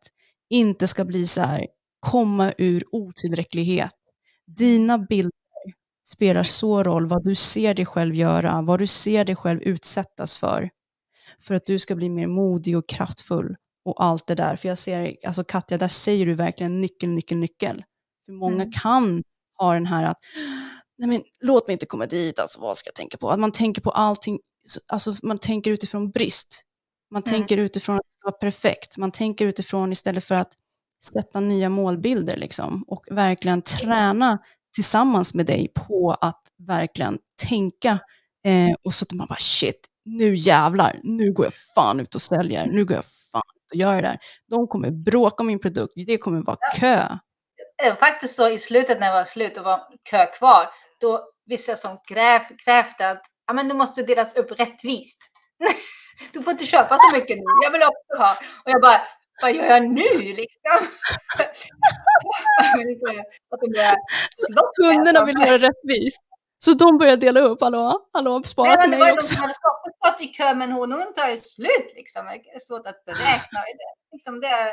inte 0.50 0.88
ska 0.88 1.06
bli 1.06 1.28
så 1.28 1.42
här, 1.42 1.68
komma 2.00 2.54
ur 2.58 2.84
otillräcklighet 2.92 3.94
dina 4.48 4.98
bilder 4.98 5.32
spelar 6.08 6.44
så 6.44 6.84
roll 6.84 7.08
vad 7.08 7.24
du 7.24 7.36
ser 7.36 7.74
dig 7.74 7.86
själv 7.86 8.16
göra, 8.16 8.62
vad 8.62 8.80
du 8.80 8.88
ser 8.88 9.25
dig 9.25 9.36
själv 9.36 9.62
utsättas 9.62 10.38
för. 10.38 10.70
För 11.40 11.56
att 11.56 11.66
du 11.66 11.80
ska 11.80 11.96
bli 11.96 12.10
mer 12.10 12.28
modig 12.28 12.78
och 12.78 12.90
kraftfull 12.90 13.56
och 13.86 14.04
allt 14.04 14.28
det 14.28 14.36
där. 14.36 14.56
För 14.56 14.68
jag 14.68 14.78
ser, 14.78 15.16
alltså 15.25 15.44
Katja, 15.44 15.78
där 15.78 15.88
säger 15.88 16.25
du 16.25 16.34
verkligen 16.34 16.82
nyckel, 16.82 17.10
nyckel, 17.10 17.38
nyckel. 17.38 17.84
För 18.25 18.34
många 18.34 18.62
mm. 18.62 18.72
kan 18.72 19.24
ha 19.58 19.74
den 19.74 19.86
här 19.86 20.04
att, 20.04 20.18
nej 20.98 21.10
men 21.10 21.22
låt 21.40 21.68
mig 21.68 21.74
inte 21.74 21.86
komma 21.86 22.06
dit, 22.06 22.40
alltså 22.40 22.62
vad 22.62 22.78
ska 22.78 22.88
jag 22.88 22.96
tänka 22.96 23.18
på? 23.18 23.30
Att 23.30 23.40
man 23.40 23.52
tänker 23.52 23.82
på 23.82 23.90
allting, 23.90 24.40
alltså 24.88 25.16
man 25.24 25.38
tänker 25.38 25.72
utifrån 25.72 26.12
brist. 26.12 26.62
Man 27.12 27.24
mm. 27.25 27.38
tänker 27.38 27.58
utifrån 27.58 27.96
att 27.96 28.06
det 28.06 28.14
ska 28.14 28.28
vara 28.28 28.38
perfekt. 28.38 28.98
Man 28.98 29.12
tänker 29.12 29.48
utifrån 29.48 29.92
istället 29.92 30.24
för 30.24 30.36
att 30.36 30.54
sätta 31.06 31.40
nya 31.40 31.70
målbilder 31.70 32.38
liksom, 32.38 32.84
och 32.88 33.06
verkligen 33.12 33.62
träna 33.62 34.38
tillsammans 34.76 35.34
med 35.34 35.46
dig 35.46 35.72
på 35.88 36.18
att 36.22 36.42
verkligen 36.68 37.18
tänka 37.50 38.00
eh, 38.46 38.76
och 38.84 38.94
så 38.94 39.04
att 39.04 39.12
man 39.12 39.28
bara 39.28 39.40
shit, 39.40 39.88
nu 40.06 40.36
jävlar, 40.36 41.00
nu 41.04 41.34
går 41.34 41.46
jag 41.46 41.54
fan 41.76 42.00
ut 42.00 42.16
och 42.16 42.22
säljer, 42.22 42.66
nu 42.66 42.86
går 42.86 42.96
jag 42.96 43.06
fan 43.32 43.44
ut 43.56 43.72
och 43.72 43.78
gör 43.78 43.96
det 43.96 44.02
där. 44.02 44.18
De 44.50 44.68
kommer 44.68 44.92
bråka 44.92 45.44
om 45.44 45.48
min 45.48 45.60
produkt, 45.60 45.94
det 45.96 46.18
kommer 46.18 46.42
vara 46.42 46.58
kö. 46.80 47.08
Faktiskt 48.00 48.36
så 48.36 48.50
i 48.50 48.58
slutet 48.58 49.00
när 49.00 49.08
det 49.08 49.14
var 49.14 49.24
slut 49.24 49.58
och 49.58 49.64
var 49.64 49.80
kö 50.10 50.26
kvar, 50.26 50.70
då 51.02 51.22
vissa 51.46 51.76
som 51.76 51.98
kräv, 52.08 52.42
krävde 52.66 53.10
att 53.10 53.22
ja, 53.48 53.54
men 53.54 53.68
det 53.68 53.74
måste 53.74 54.04
delas 54.04 54.36
upp 54.36 54.60
rättvist. 54.60 55.20
du 56.34 56.44
får 56.44 56.52
inte 56.52 56.66
köpa 56.66 56.98
så 56.98 57.16
mycket 57.16 57.38
nu, 57.38 57.44
jag 57.64 57.72
vill 57.72 57.84
också 57.84 58.24
ha. 58.24 58.32
Och 58.66 58.72
jag 58.72 58.82
bara, 58.82 59.02
vad 59.42 59.54
gör 59.56 59.65
jag 59.65 59.89
nu 59.89 60.34
liksom? 60.34 60.88
Kunderna 64.82 65.25
vill 65.25 65.36
göra 65.39 65.58
rättvist. 65.58 66.22
Så 66.58 66.74
de 66.74 66.98
börjar 66.98 67.18
dela 67.18 67.39
upp, 67.39 67.62
hallå, 67.62 68.08
hallå, 68.13 68.44
spara 68.44 68.77
till 68.77 68.89
mig 68.89 69.12
också. 69.13 69.36
Det 69.36 69.42
var 69.42 69.48
de 69.48 69.54
som 69.54 69.72
hade 69.72 70.13
stått 70.13 70.22
i 70.22 70.27
kö, 70.27 70.56
men 70.56 70.72
honungen 70.72 71.13
tar 71.13 71.30
ju 71.30 71.38
slut 71.38 71.92
liksom. 71.96 72.25
Det 72.25 72.56
är 72.56 72.60
svårt 72.60 72.88
att 72.88 73.06
beräkna. 73.06 73.60
Liksom, 74.12 74.39
det 74.39 74.48
är 74.48 74.72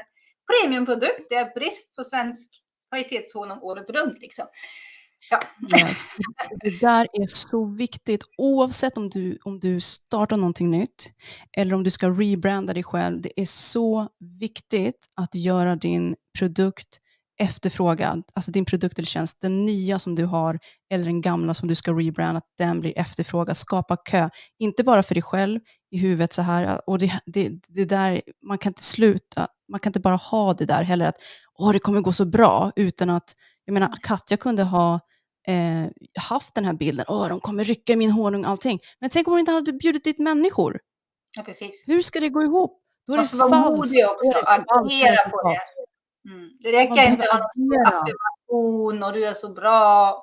premiumprodukt, 0.51 1.27
det 1.31 1.35
är 1.35 1.55
brist 1.55 1.97
på 1.97 2.05
svensk 2.05 2.49
kvalitetshonung 2.89 3.59
året 3.63 3.91
runt 3.91 4.21
liksom. 4.21 4.47
Ja. 5.31 5.41
Yes. 5.79 6.07
Det 6.61 6.81
där 6.81 7.07
är 7.13 7.27
så 7.27 7.65
viktigt 7.65 8.25
oavsett 8.39 8.99
om 8.99 9.11
du, 9.11 9.39
om 9.45 9.61
du 9.61 9.81
startar 9.81 10.37
någonting 10.37 10.71
nytt 10.71 11.13
eller 11.57 11.75
om 11.75 11.83
du 11.83 11.91
ska 11.91 12.09
rebranda 12.09 12.73
dig 12.73 12.83
själv. 12.83 13.21
Det 13.21 13.41
är 13.41 13.45
så 13.45 14.09
viktigt 14.41 15.07
att 15.17 15.35
göra 15.35 15.77
din 15.77 16.15
produkt 16.39 16.99
efterfrågad, 17.41 18.23
alltså 18.35 18.51
din 18.53 18.65
produkt 18.65 18.99
eller 18.99 19.07
tjänst, 19.07 19.37
den 19.41 19.65
nya 19.65 19.99
som 19.99 20.15
du 20.15 20.25
har 20.25 20.59
eller 20.93 21.05
den 21.05 21.21
gamla 21.21 21.55
som 21.55 21.69
du 21.69 21.75
ska 21.75 21.93
rebranda, 21.93 22.39
att 22.39 22.55
den 22.59 22.81
blir 22.81 22.99
efterfrågad. 22.99 23.57
Skapa 23.57 23.97
kö, 23.97 24.31
inte 24.59 24.85
bara 24.85 25.03
för 25.03 25.15
dig 25.15 25.23
själv 25.23 25.61
i 25.91 25.99
huvudet 25.99 26.33
så 26.33 26.43
här, 26.43 26.89
och 26.89 26.99
det, 26.99 27.21
det, 27.27 27.51
det 27.69 27.85
där, 27.85 28.23
man 28.47 28.59
kan 28.59 28.71
inte 28.71 28.83
sluta, 28.83 29.49
man 29.69 29.81
kan 29.81 29.91
inte 29.91 30.01
bara 30.01 30.17
ha 30.17 30.55
det 30.55 30.65
där 30.65 30.83
heller 30.83 31.07
att 31.07 31.17
åh, 31.59 31.73
det 31.73 31.79
kommer 31.79 32.01
gå 32.01 32.13
så 32.13 32.25
bra, 32.25 32.73
utan 32.77 33.11
att, 33.11 33.33
jag 33.65 33.73
menar, 33.73 33.95
Katja 34.03 34.37
kunde 34.37 34.63
ha 34.63 35.01
eh, 35.49 35.91
haft 36.21 36.55
den 36.55 36.65
här 36.65 36.73
bilden, 36.73 37.05
åh, 37.09 37.29
de 37.29 37.41
kommer 37.41 37.65
rycka 37.65 37.97
min 37.97 38.11
honung, 38.11 38.45
allting. 38.45 38.81
Men 39.01 39.11
tänk 39.11 39.27
om 39.27 39.33
hon 39.33 39.41
inte 39.41 39.53
hade 39.53 39.73
bjudit 39.73 40.05
dit 40.05 40.19
människor? 40.19 40.81
Ja, 41.37 41.43
precis. 41.43 41.85
Hur 41.87 42.01
ska 42.01 42.21
det 42.21 42.29
gå 42.29 42.43
ihop? 42.43 42.83
Då 43.07 43.13
är 43.13 43.17
Man 43.17 43.25
ska 43.25 43.37
vara 43.37 43.71
modig 43.71 44.07
också 44.07 44.39
och 44.39 44.53
agera 44.81 45.31
på 45.31 45.49
det. 45.49 45.61
Mm. 46.31 46.51
Det 46.61 46.73
räcker 46.73 47.11
inte 47.11 47.25
att 47.25 47.33
ha 47.33 47.51
någon 47.57 47.87
affirmation 47.87 49.03
och 49.03 49.13
du 49.13 49.27
är 49.27 49.33
så 49.33 49.49
bra. 49.53 50.23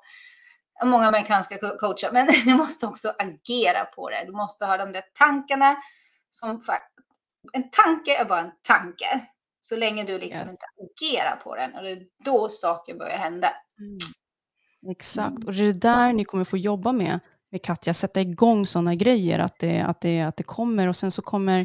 Många 0.84 1.12
män 1.12 1.24
kan 1.24 1.44
ska 1.44 1.78
coacha, 1.78 2.10
men 2.12 2.28
du 2.46 2.54
måste 2.54 2.88
också 2.88 3.14
agera 3.20 3.86
på 3.86 4.10
det. 4.10 4.24
Du 4.26 4.32
måste 4.32 4.66
ha 4.66 4.78
de 4.78 4.92
där 4.92 5.04
tankarna 5.20 5.78
som 6.30 6.62
en 7.54 7.70
tanke 7.70 8.16
är 8.16 8.26
bara 8.26 8.40
en 8.40 8.52
tanke. 8.62 9.28
Så 9.62 9.76
länge 9.76 10.04
du 10.04 10.20
liksom 10.20 10.42
yes. 10.42 10.52
inte 10.52 10.66
agerar 10.84 11.36
på 11.36 11.56
den. 11.56 11.76
Och 11.76 11.84
det 11.84 11.92
är 11.92 12.06
då 12.26 12.50
saker 12.50 12.96
börjar 12.96 13.18
hända. 13.18 13.54
Mm. 13.80 13.98
Exakt, 14.88 15.38
mm. 15.38 15.48
och 15.48 15.54
det 15.54 15.66
är 15.66 15.74
där 15.74 16.14
ni 16.14 16.26
kommer 16.26 16.44
få 16.44 16.58
jobba 16.58 16.92
med, 16.92 17.20
med 17.52 17.62
Katja, 17.62 17.94
sätta 17.94 18.22
igång 18.22 18.66
sådana 18.66 18.96
grejer, 18.96 19.40
att 19.40 19.60
det, 19.60 19.80
att, 19.80 20.02
det, 20.02 20.22
att 20.22 20.38
det 20.38 20.44
kommer 20.44 20.88
och 20.88 20.96
sen 20.96 21.12
så 21.12 21.22
kommer, 21.22 21.60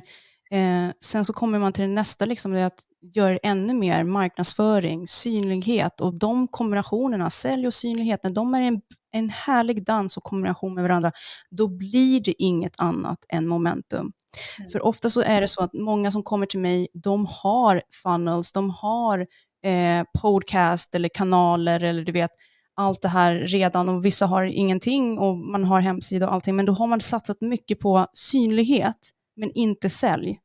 eh, 0.51 0.89
sen 1.05 1.25
så 1.25 1.33
kommer 1.33 1.59
man 1.59 1.73
till 1.73 1.83
det 1.83 1.91
nästa, 1.91 2.25
liksom, 2.25 2.53
det 2.53 2.67
att 2.67 2.83
göra 3.15 3.39
ännu 3.43 3.75
mer 3.75 4.05
marknadsföring, 4.05 5.07
synlighet 5.07 6.01
och 6.01 6.15
de 6.15 6.49
kombinationerna, 6.49 7.31
sälj 7.31 7.67
och 7.67 7.75
synlighet, 7.75 8.23
när 8.23 8.31
de 8.31 8.55
är 8.55 8.61
en, 8.61 8.81
en 9.13 9.31
härlig 9.31 9.85
dans 9.87 10.17
och 10.17 10.23
kombination 10.23 10.75
med 10.75 10.83
varandra, 10.83 11.13
då 11.51 11.69
blir 11.69 12.21
det 12.21 12.43
inget 12.43 12.81
annat 12.81 13.19
än 13.29 13.49
momentum. 13.49 14.13
Mm. 14.59 14.71
För 14.71 14.87
ofta 14.87 15.11
så 15.11 15.21
är 15.21 15.41
det 15.41 15.49
så 15.49 15.63
att 15.63 15.73
många 15.73 16.11
som 16.11 16.23
kommer 16.23 16.47
till 16.47 16.61
mig, 16.61 16.89
de 16.95 17.27
har 17.31 17.83
funnels, 18.03 18.53
de 18.53 18.71
har 18.71 19.27
eh, 19.65 20.05
podcast 20.23 20.95
eller 20.95 21.09
kanaler 21.15 21.83
eller 21.83 22.05
du 22.05 22.13
vet, 22.13 22.31
allt 22.77 23.03
det 23.03 23.09
här 23.09 23.35
redan 23.35 23.89
och 23.89 24.05
vissa 24.05 24.27
har 24.27 24.45
ingenting 24.45 25.19
och 25.19 25.37
man 25.37 25.65
har 25.65 25.81
hemsida 25.81 26.27
och 26.27 26.35
allting, 26.35 26.57
men 26.57 26.67
då 26.67 26.73
har 26.73 26.87
man 26.87 27.01
satsat 27.01 27.41
mycket 27.41 27.81
på 27.81 28.07
synlighet, 28.13 29.11
men 29.37 29.51
inte 29.55 29.91
sälj. 29.91 30.41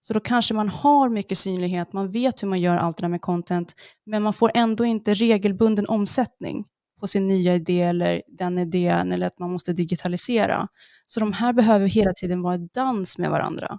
Så 0.00 0.14
då 0.14 0.20
kanske 0.20 0.54
man 0.54 0.68
har 0.68 1.08
mycket 1.08 1.38
synlighet, 1.38 1.92
man 1.92 2.10
vet 2.10 2.42
hur 2.42 2.48
man 2.48 2.60
gör 2.60 2.76
allt 2.76 2.96
det 2.96 3.02
där 3.02 3.08
med 3.08 3.20
content, 3.20 3.74
men 4.06 4.22
man 4.22 4.32
får 4.32 4.50
ändå 4.54 4.84
inte 4.84 5.14
regelbunden 5.14 5.86
omsättning 5.86 6.64
på 7.00 7.06
sin 7.06 7.28
nya 7.28 7.54
idé 7.54 7.82
eller 7.82 8.22
den 8.28 8.58
idén 8.58 9.12
eller 9.12 9.26
att 9.26 9.38
man 9.38 9.52
måste 9.52 9.72
digitalisera. 9.72 10.68
Så 11.06 11.20
de 11.20 11.32
här 11.32 11.52
behöver 11.52 11.86
hela 11.88 12.12
tiden 12.12 12.42
vara 12.42 12.54
i 12.54 12.68
dans 12.74 13.18
med 13.18 13.30
varandra. 13.30 13.78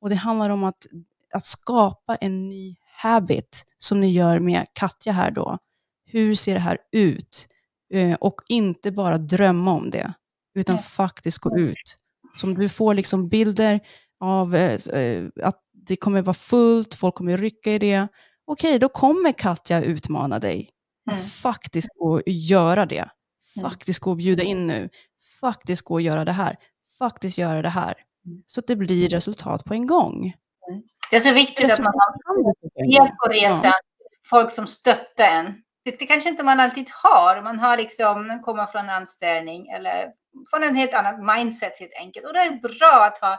Och 0.00 0.08
det 0.08 0.14
handlar 0.14 0.50
om 0.50 0.64
att, 0.64 0.86
att 1.34 1.44
skapa 1.44 2.16
en 2.16 2.48
ny 2.48 2.76
habit 3.02 3.64
som 3.78 4.00
ni 4.00 4.10
gör 4.10 4.38
med 4.38 4.66
Katja 4.72 5.12
här 5.12 5.30
då. 5.30 5.58
Hur 6.10 6.34
ser 6.34 6.54
det 6.54 6.60
här 6.60 6.78
ut? 6.92 7.48
Eh, 7.94 8.14
och 8.14 8.40
inte 8.48 8.92
bara 8.92 9.18
drömma 9.18 9.72
om 9.72 9.90
det, 9.90 10.12
utan 10.54 10.76
ja. 10.76 10.82
faktiskt 10.82 11.38
gå 11.38 11.58
ut. 11.58 11.98
Som 12.36 12.54
du 12.54 12.68
får 12.68 12.94
liksom 12.94 13.28
bilder 13.28 13.80
av 14.20 14.54
eh, 14.54 15.00
eh, 15.00 15.24
att 15.42 15.62
det 15.72 15.96
kommer 15.96 16.22
vara 16.22 16.34
fullt, 16.34 16.94
folk 16.94 17.14
kommer 17.14 17.36
rycka 17.36 17.72
i 17.72 17.78
det. 17.78 18.08
Okej, 18.44 18.78
då 18.78 18.88
kommer 18.88 19.32
Katja 19.32 19.82
utmana 19.82 20.38
dig. 20.38 20.70
Mm. 21.10 21.24
Faktiskt 21.24 21.88
gå 21.98 22.14
och 22.14 22.22
göra 22.26 22.86
det. 22.86 23.08
Mm. 23.56 23.70
Faktiskt 23.70 23.98
gå 23.98 24.10
och 24.10 24.16
bjuda 24.16 24.42
in 24.42 24.66
nu. 24.66 24.88
Faktiskt 25.40 25.82
gå 25.82 25.94
och 25.94 26.00
göra 26.00 26.24
det 26.24 26.32
här. 26.32 26.56
Faktiskt 26.98 27.38
göra 27.38 27.62
det 27.62 27.68
här. 27.68 27.94
Mm. 28.26 28.42
Så 28.46 28.60
att 28.60 28.66
det 28.66 28.76
blir 28.76 29.08
resultat 29.08 29.64
på 29.64 29.74
en 29.74 29.86
gång. 29.86 30.24
Mm. 30.24 30.82
Det 31.10 31.16
är 31.16 31.20
så 31.20 31.32
viktigt 31.32 31.72
att 31.72 31.78
man 31.78 31.92
har 31.94 33.02
med 33.02 33.16
på 33.16 33.28
resan, 33.28 33.72
folk 34.30 34.50
som 34.50 34.66
stöttar 34.66 35.24
en. 35.24 35.54
Det, 35.90 35.98
det 35.98 36.06
kanske 36.06 36.30
inte 36.30 36.42
man 36.42 36.60
alltid 36.60 36.86
har. 37.02 37.42
Man 37.42 37.58
har 37.58 37.76
liksom, 37.76 38.42
kommer 38.44 38.66
från 38.66 38.84
en 38.84 38.90
anställning 38.90 39.68
eller 39.68 40.06
från 40.50 40.62
en 40.64 40.76
helt 40.76 40.94
annan 40.94 41.26
mindset 41.36 41.80
helt 41.80 41.94
enkelt. 42.00 42.26
Och 42.26 42.32
det 42.32 42.38
är 42.38 42.60
bra 42.60 43.04
att 43.04 43.18
ha 43.18 43.38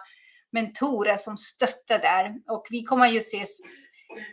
mentorer 0.51 1.17
som 1.17 1.37
stöttar 1.37 1.99
där. 1.99 2.33
Och 2.47 2.67
vi 2.69 2.83
kommer 2.83 3.07
ju 3.07 3.17
ses 3.17 3.57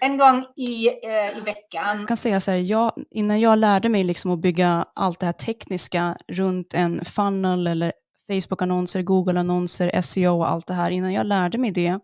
en 0.01 0.19
gång 0.19 0.45
i, 0.57 0.87
eh, 0.87 1.39
i 1.39 1.41
veckan. 1.45 1.99
Jag 1.99 2.09
kan 2.09 2.17
säga 2.17 2.41
så 2.41 2.51
här, 2.51 2.59
jag, 2.59 2.93
innan 3.11 3.41
jag 3.41 3.59
lärde 3.59 3.89
mig 3.89 4.05
liksom 4.05 4.31
att 4.31 4.39
bygga 4.39 4.87
allt 4.95 5.21
det 5.21 5.27
här 5.27 5.33
tekniska 5.33 6.17
runt 6.29 6.75
en 6.75 7.05
funnel 7.05 7.67
eller 7.67 7.93
Facebook-annonser, 8.29 9.03
Google-annonser, 9.03 10.01
SEO 10.01 10.39
och 10.39 10.51
allt 10.51 10.67
det 10.67 10.75
här, 10.75 10.91
innan 10.91 11.13
jag 11.13 11.27
lärde 11.27 11.59
mig 11.59 11.71
det, 11.71 11.99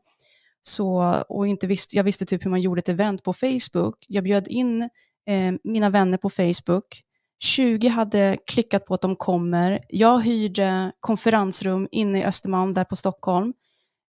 så, 0.62 1.14
och 1.28 1.46
inte 1.46 1.66
visste, 1.66 1.96
jag 1.96 2.04
visste 2.04 2.24
typ 2.24 2.44
hur 2.44 2.50
man 2.50 2.60
gjorde 2.60 2.78
ett 2.78 2.88
event 2.88 3.22
på 3.22 3.32
Facebook. 3.32 4.06
Jag 4.08 4.24
bjöd 4.24 4.48
in 4.48 4.88
eh, 5.28 5.52
mina 5.64 5.90
vänner 5.90 6.18
på 6.18 6.30
Facebook. 6.30 7.02
20 7.44 7.88
hade 7.88 8.38
klickat 8.46 8.84
på 8.84 8.94
att 8.94 9.00
de 9.00 9.16
kommer. 9.16 9.80
Jag 9.88 10.20
hyrde 10.20 10.92
konferensrum 11.00 11.88
inne 11.90 12.20
i 12.20 12.24
Östermalm, 12.24 12.74
där 12.74 12.84
på 12.84 12.96
Stockholm 12.96 13.52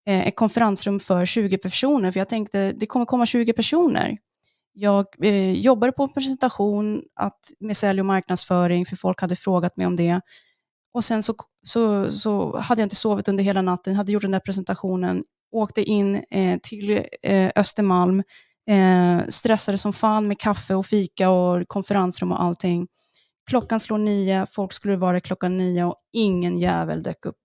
eh, 0.09 0.29
ett 0.29 0.37
konferensrum 0.37 1.00
för 1.00 1.25
20 1.25 1.59
personer, 1.59 2.11
för 2.11 2.21
jag 2.21 2.29
tänkte 2.29 2.73
det 2.73 2.87
kommer 2.87 3.07
komma 3.07 3.26
20 3.26 3.52
personer. 3.52 4.19
Jag 4.73 5.07
eh, 5.25 5.52
jobbade 5.52 5.93
på 5.93 6.02
en 6.02 6.12
presentation 6.12 7.02
att, 7.17 7.38
med 7.61 7.76
sälj 7.76 8.00
och 8.00 8.07
marknadsföring, 8.07 8.87
för 8.87 8.97
folk 8.97 9.21
hade 9.21 9.37
frågat 9.37 9.76
mig 9.76 9.87
om 9.87 9.97
det. 9.97 10.21
Och 10.95 11.05
sen 11.05 11.23
så, 11.23 11.35
så, 11.67 12.11
så 12.11 12.59
hade 12.59 12.81
jag 12.81 12.87
inte 12.87 12.97
sovit 12.97 13.29
under 13.29 13.45
hela 13.45 13.62
natten, 13.62 13.95
hade 13.95 14.12
gjort 14.12 14.23
den 14.23 14.31
där 14.31 14.40
presentationen, 14.40 15.25
åkte 15.52 15.83
in 15.83 16.25
eh, 16.31 16.59
till 16.62 17.05
eh, 17.23 17.50
Östermalm, 17.57 18.23
eh, 18.69 19.26
stressade 19.29 19.79
som 19.79 19.93
fan 19.93 20.29
med 20.29 20.38
kaffe 20.38 20.75
och 20.75 20.87
fika 20.87 21.31
och 21.31 21.69
konferensrum 21.69 22.33
och 22.33 22.43
allting. 22.43 22.88
Klockan 23.50 23.81
slår 23.81 23.99
nio, 23.99 24.47
folk 24.47 24.73
skulle 24.73 24.97
vara 24.97 25.21
klockan 25.21 25.57
nio 25.57 25.85
och 25.85 25.97
ingen 26.12 26.59
jävel 26.59 27.02
dök 27.02 27.26
upp. 27.26 27.37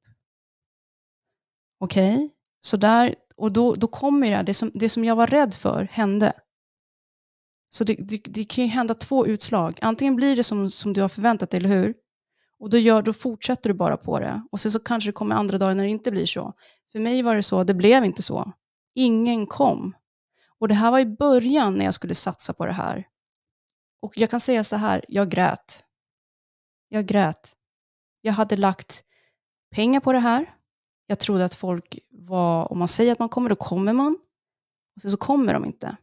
Okej, 1.79 2.15
okay? 2.15 2.29
Så 2.61 2.77
där, 2.77 3.15
och 3.35 3.51
då, 3.51 3.75
då 3.75 3.87
kommer 3.87 4.29
det, 4.31 4.43
det 4.43 4.53
som, 4.53 4.71
det 4.73 4.89
som 4.89 5.05
jag 5.05 5.15
var 5.15 5.27
rädd 5.27 5.53
för 5.53 5.87
hände. 5.91 6.33
Så 7.69 7.83
det, 7.83 7.95
det, 7.95 8.21
det, 8.25 8.43
kan 8.43 8.63
ju 8.63 8.69
hända 8.69 8.93
två 8.93 9.27
utslag. 9.27 9.79
Antingen 9.81 10.15
blir 10.15 10.35
det 10.35 10.43
som, 10.43 10.69
som 10.69 10.93
du 10.93 11.01
har 11.01 11.09
förväntat 11.09 11.49
dig, 11.49 11.57
eller 11.57 11.69
hur? 11.69 11.93
Och 12.59 12.69
då, 12.69 12.77
gör, 12.77 13.01
då 13.01 13.13
fortsätter 13.13 13.69
du 13.69 13.73
bara 13.73 13.97
på 13.97 14.19
det. 14.19 14.41
Och 14.51 14.59
sen 14.59 14.71
så 14.71 14.79
kanske 14.79 15.09
det 15.09 15.13
kommer 15.13 15.35
andra 15.35 15.57
dagar 15.57 15.75
när 15.75 15.83
det 15.83 15.89
inte 15.89 16.11
blir 16.11 16.25
så. 16.25 16.53
För 16.91 16.99
mig 16.99 17.21
var 17.21 17.35
det 17.35 17.43
så, 17.43 17.63
det 17.63 17.73
blev 17.73 18.05
inte 18.05 18.21
så. 18.21 18.51
Ingen 18.95 19.47
kom. 19.47 19.95
Och 20.65 20.69
det 20.69 20.75
här 20.75 20.91
var 20.91 20.99
i 20.99 21.05
början 21.05 21.73
när 21.73 21.85
jag 21.85 21.93
skulle 21.93 22.15
satsa 22.15 22.53
på 22.53 22.65
det 22.65 22.71
här. 22.71 23.07
Och 24.01 24.17
jag 24.17 24.29
kan 24.29 24.39
säga 24.39 24.63
så 24.63 24.75
här, 24.75 25.05
jag 25.07 25.29
grät. 25.29 25.83
Jag 26.89 27.05
grät. 27.05 27.55
Jag 28.21 28.33
hade 28.33 28.57
lagt 28.57 29.03
pengar 29.71 29.99
på 29.99 30.13
det 30.13 30.19
här. 30.19 30.53
Jag 31.07 31.19
trodde 31.19 31.45
att 31.45 31.55
folk 31.55 31.99
var, 32.11 32.71
om 32.71 32.79
man 32.79 32.87
säger 32.87 33.11
att 33.11 33.19
man 33.19 33.29
kommer, 33.29 33.49
då 33.49 33.55
kommer 33.55 33.93
man. 33.93 34.17
Och 34.95 35.01
sen 35.01 35.11
så 35.11 35.17
kommer 35.17 35.53
de 35.53 35.65
inte. 35.65 35.97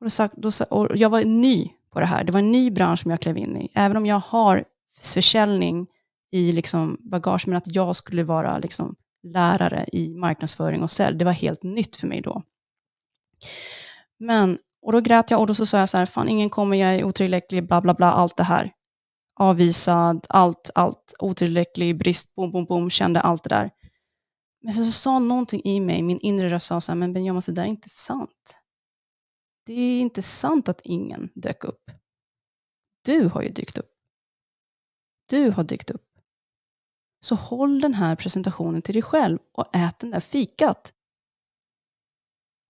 Och, 0.00 0.06
då, 0.06 0.50
då, 0.50 0.76
och 0.76 0.96
jag 0.96 1.10
var 1.10 1.24
ny 1.24 1.72
på 1.90 2.00
det 2.00 2.06
här. 2.06 2.24
Det 2.24 2.32
var 2.32 2.40
en 2.40 2.52
ny 2.52 2.70
bransch 2.70 3.00
som 3.00 3.10
jag 3.10 3.20
klev 3.20 3.38
in 3.38 3.56
i. 3.56 3.72
Även 3.74 3.96
om 3.96 4.06
jag 4.06 4.20
har 4.20 4.64
försäljning 5.00 5.86
i 6.30 6.52
liksom 6.52 6.96
bagage, 7.00 7.48
men 7.48 7.56
att 7.56 7.74
jag 7.74 7.96
skulle 7.96 8.24
vara 8.24 8.58
liksom 8.58 8.96
lärare 9.22 9.86
i 9.92 10.14
marknadsföring 10.14 10.82
och 10.82 10.90
sälj, 10.90 11.18
det 11.18 11.24
var 11.24 11.32
helt 11.32 11.62
nytt 11.62 11.96
för 11.96 12.06
mig 12.06 12.20
då. 12.20 12.42
Men, 14.18 14.58
och 14.82 14.92
då 14.92 15.00
grät 15.00 15.30
jag 15.30 15.40
och 15.40 15.46
då 15.46 15.54
så 15.54 15.66
sa 15.66 15.78
jag 15.78 15.88
så 15.88 15.98
här, 15.98 16.06
fan 16.06 16.28
ingen 16.28 16.50
kommer, 16.50 16.76
jag 16.76 16.94
är 16.94 17.04
otillräcklig, 17.04 17.66
bla 17.66 17.80
bla 17.80 17.94
bla, 17.94 18.12
allt 18.12 18.36
det 18.36 18.44
här. 18.44 18.72
Avvisad, 19.34 20.26
allt, 20.28 20.70
allt, 20.74 21.14
otillräcklig, 21.18 21.98
brist, 21.98 22.34
bom, 22.34 22.52
bom, 22.52 22.64
bom, 22.64 22.90
kände 22.90 23.20
allt 23.20 23.42
det 23.42 23.48
där. 23.48 23.70
Men 24.62 24.72
sen 24.72 24.84
så 24.84 24.92
sa 24.92 25.18
någonting 25.18 25.60
i 25.64 25.80
mig, 25.80 26.02
min 26.02 26.20
inre 26.20 26.48
röst 26.50 26.66
sa 26.66 26.80
så 26.80 26.92
här, 26.92 26.96
men 26.96 27.12
Benjamin, 27.12 27.42
det 27.46 27.52
där 27.52 27.62
är 27.62 27.66
inte 27.66 27.88
sant. 27.88 28.58
det 29.66 29.72
är 29.72 30.00
inte 30.00 30.22
sant 30.22 30.68
att 30.68 30.80
ingen 30.84 31.30
dök 31.34 31.64
upp. 31.64 31.90
Du 33.04 33.28
har 33.28 33.42
ju 33.42 33.48
dykt 33.48 33.78
upp. 33.78 33.90
Du 35.28 35.50
har 35.50 35.64
dykt 35.64 35.90
upp. 35.90 36.06
Så 37.20 37.34
håll 37.34 37.80
den 37.80 37.94
här 37.94 38.16
presentationen 38.16 38.82
till 38.82 38.94
dig 38.94 39.02
själv 39.02 39.38
och 39.52 39.76
ät 39.76 39.98
den 39.98 40.10
där 40.10 40.20
fikat. 40.20 40.92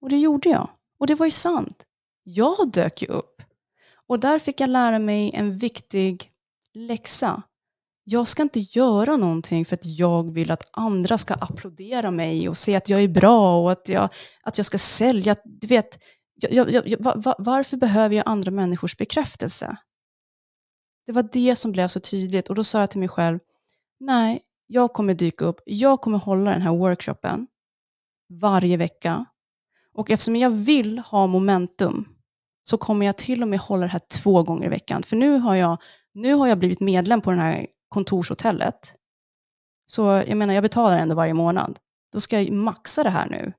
Och 0.00 0.08
det 0.08 0.18
gjorde 0.18 0.48
jag. 0.48 0.70
Och 0.98 1.06
det 1.06 1.14
var 1.14 1.26
ju 1.26 1.30
sant. 1.30 1.84
Jag 2.22 2.70
dök 2.72 3.02
ju 3.02 3.08
upp. 3.08 3.42
Och 4.06 4.20
där 4.20 4.38
fick 4.38 4.60
jag 4.60 4.70
lära 4.70 4.98
mig 4.98 5.30
en 5.34 5.56
viktig 5.56 6.30
läxa. 6.74 7.42
Jag 8.04 8.26
ska 8.26 8.42
inte 8.42 8.60
göra 8.60 9.16
någonting 9.16 9.64
för 9.64 9.74
att 9.74 9.86
jag 9.86 10.34
vill 10.34 10.50
att 10.50 10.68
andra 10.72 11.18
ska 11.18 11.34
applådera 11.34 12.10
mig 12.10 12.48
och 12.48 12.56
se 12.56 12.76
att 12.76 12.88
jag 12.88 13.02
är 13.02 13.08
bra 13.08 13.62
och 13.62 13.72
att 13.72 13.88
jag, 13.88 14.08
att 14.42 14.58
jag 14.58 14.66
ska 14.66 14.78
sälja. 14.78 15.36
Du 15.44 15.66
vet, 15.66 15.98
jag, 16.34 16.70
jag, 16.70 16.88
jag, 16.88 16.98
var, 17.00 17.34
varför 17.38 17.76
behöver 17.76 18.16
jag 18.16 18.28
andra 18.28 18.50
människors 18.50 18.96
bekräftelse? 18.96 19.76
Det 21.06 21.12
var 21.12 21.28
det 21.32 21.56
som 21.56 21.72
blev 21.72 21.88
så 21.88 22.00
tydligt 22.00 22.48
och 22.48 22.54
då 22.54 22.64
sa 22.64 22.80
jag 22.80 22.90
till 22.90 23.00
mig 23.00 23.08
själv, 23.08 23.38
nej, 24.00 24.42
jag 24.66 24.92
kommer 24.92 25.14
dyka 25.14 25.44
upp, 25.44 25.60
jag 25.64 26.00
kommer 26.00 26.18
hålla 26.18 26.50
den 26.50 26.62
här 26.62 26.76
workshopen 26.76 27.46
varje 28.28 28.76
vecka. 28.76 29.24
Och 29.94 30.10
eftersom 30.10 30.36
jag 30.36 30.50
vill 30.50 30.98
ha 30.98 31.26
momentum 31.26 32.08
så 32.64 32.78
kommer 32.78 33.06
jag 33.06 33.16
till 33.16 33.42
och 33.42 33.48
med 33.48 33.58
hålla 33.58 33.82
det 33.82 33.92
här 33.92 34.02
två 34.22 34.42
gånger 34.42 34.66
i 34.66 34.68
veckan. 34.68 35.02
För 35.02 35.16
nu 35.16 35.38
har 35.38 35.54
jag, 35.54 35.82
nu 36.14 36.34
har 36.34 36.46
jag 36.46 36.58
blivit 36.58 36.80
medlem 36.80 37.20
på 37.20 37.30
det 37.30 37.36
här 37.36 37.66
kontorshotellet. 37.88 38.94
Så 39.86 40.02
jag 40.02 40.36
menar, 40.36 40.54
jag 40.54 40.62
betalar 40.62 40.98
ändå 40.98 41.14
varje 41.14 41.34
månad. 41.34 41.78
Då 42.12 42.20
ska 42.20 42.40
jag 42.40 42.52
maxa 42.52 43.04
det 43.04 43.10
här 43.10 43.28
nu. 43.28 43.52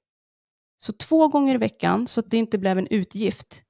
Så 0.77 0.93
två 0.93 1.27
gånger 1.27 1.55
i 1.55 1.57
veckan 1.57 2.07
så 2.07 2.19
att 2.19 2.31
det 2.31 2.37
inte 2.37 2.57
blev 2.57 2.77
en 2.77 2.87
utgift. 2.87 3.63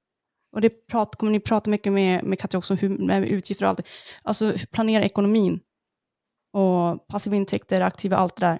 Och 0.52 0.60
det 0.60 0.86
prat, 0.86 1.16
kommer 1.16 1.32
ni 1.32 1.40
prata 1.40 1.70
mycket 1.70 1.92
med, 1.92 2.24
med 2.24 2.38
Katja 2.38 2.58
också 2.58 2.74
om 2.74 2.78
hur, 2.78 2.88
med 2.88 3.24
utgifter 3.24 3.64
och 3.64 3.68
allt. 3.68 3.88
Alltså 4.22 4.52
planera 4.72 5.04
ekonomin. 5.04 5.60
Och 6.52 7.06
passiva 7.06 7.36
intäkter, 7.36 7.80
aktiva, 7.80 8.16
allt 8.16 8.36
det 8.36 8.46
där. 8.46 8.58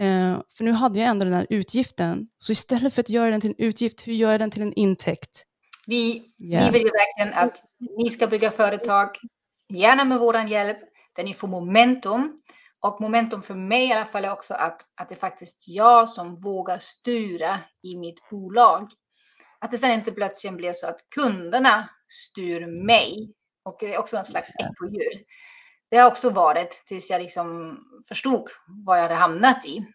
Eh, 0.00 0.40
för 0.56 0.64
nu 0.64 0.72
hade 0.72 0.98
jag 0.98 1.08
ändå 1.08 1.24
den 1.24 1.34
här 1.34 1.46
utgiften. 1.50 2.26
Så 2.38 2.52
istället 2.52 2.94
för 2.94 3.00
att 3.00 3.08
göra 3.08 3.30
den 3.30 3.40
till 3.40 3.50
en 3.50 3.66
utgift, 3.66 4.06
hur 4.06 4.12
gör 4.12 4.30
jag 4.30 4.40
den 4.40 4.50
till 4.50 4.62
en 4.62 4.72
intäkt? 4.72 5.44
Vi, 5.86 6.16
yes. 6.16 6.24
vi 6.38 6.70
vill 6.70 6.82
ju 6.82 6.90
verkligen 6.90 7.34
att 7.34 7.62
ni 7.98 8.10
ska 8.10 8.26
bygga 8.26 8.50
företag, 8.50 9.08
gärna 9.68 10.04
med 10.04 10.18
vår 10.18 10.36
hjälp, 10.36 10.78
där 11.16 11.24
ni 11.24 11.34
får 11.34 11.48
momentum. 11.48 12.38
Och 12.80 13.00
momentum 13.00 13.42
för 13.42 13.54
mig 13.54 13.88
i 13.88 13.92
alla 13.92 14.04
fall 14.04 14.24
är 14.24 14.32
också 14.32 14.54
att, 14.54 14.80
att 14.96 15.08
det 15.08 15.14
är 15.14 15.18
faktiskt 15.18 15.68
jag 15.68 16.08
som 16.08 16.34
vågar 16.34 16.78
styra 16.78 17.58
i 17.82 17.96
mitt 17.96 18.30
bolag. 18.30 18.90
Att 19.58 19.70
det 19.70 19.78
sen 19.78 19.90
inte 19.90 20.12
plötsligt 20.12 20.56
blir 20.56 20.72
så 20.72 20.86
att 20.86 20.98
kunderna 21.14 21.88
styr 22.08 22.84
mig. 22.86 23.34
Och 23.64 23.76
det 23.80 23.94
är 23.94 23.98
också 23.98 24.16
en 24.16 24.24
slags 24.24 24.50
ekohjul. 24.50 25.24
Det 25.94 26.00
har 26.00 26.10
också 26.10 26.30
varit 26.30 26.82
tills 26.86 27.10
jag 27.10 27.22
liksom 27.22 27.78
förstod 28.08 28.48
vad 28.66 28.98
jag 28.98 29.02
hade 29.02 29.14
hamnat 29.14 29.66
i. 29.66 29.86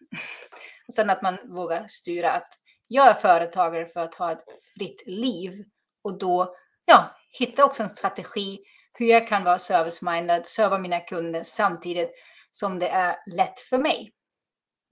Och 0.87 0.93
sen 0.93 1.09
att 1.09 1.21
man 1.21 1.37
vågar 1.45 1.85
styra 1.87 2.31
att 2.31 2.47
jag 2.87 3.07
är 3.07 3.13
företagare 3.13 3.85
för 3.85 3.99
att 3.99 4.15
ha 4.15 4.31
ett 4.31 4.43
fritt 4.73 5.03
liv 5.05 5.63
och 6.03 6.17
då 6.17 6.55
ja, 6.85 7.15
hitta 7.39 7.65
också 7.65 7.83
en 7.83 7.89
strategi 7.89 8.59
hur 8.93 9.05
jag 9.05 9.27
kan 9.27 9.43
vara 9.43 9.57
service-minded, 9.57 10.41
serva 10.45 10.77
mina 10.77 10.99
kunder 10.99 11.43
samtidigt 11.43 12.11
som 12.51 12.79
det 12.79 12.89
är 12.89 13.15
lätt 13.25 13.59
för 13.59 13.77
mig. 13.77 14.11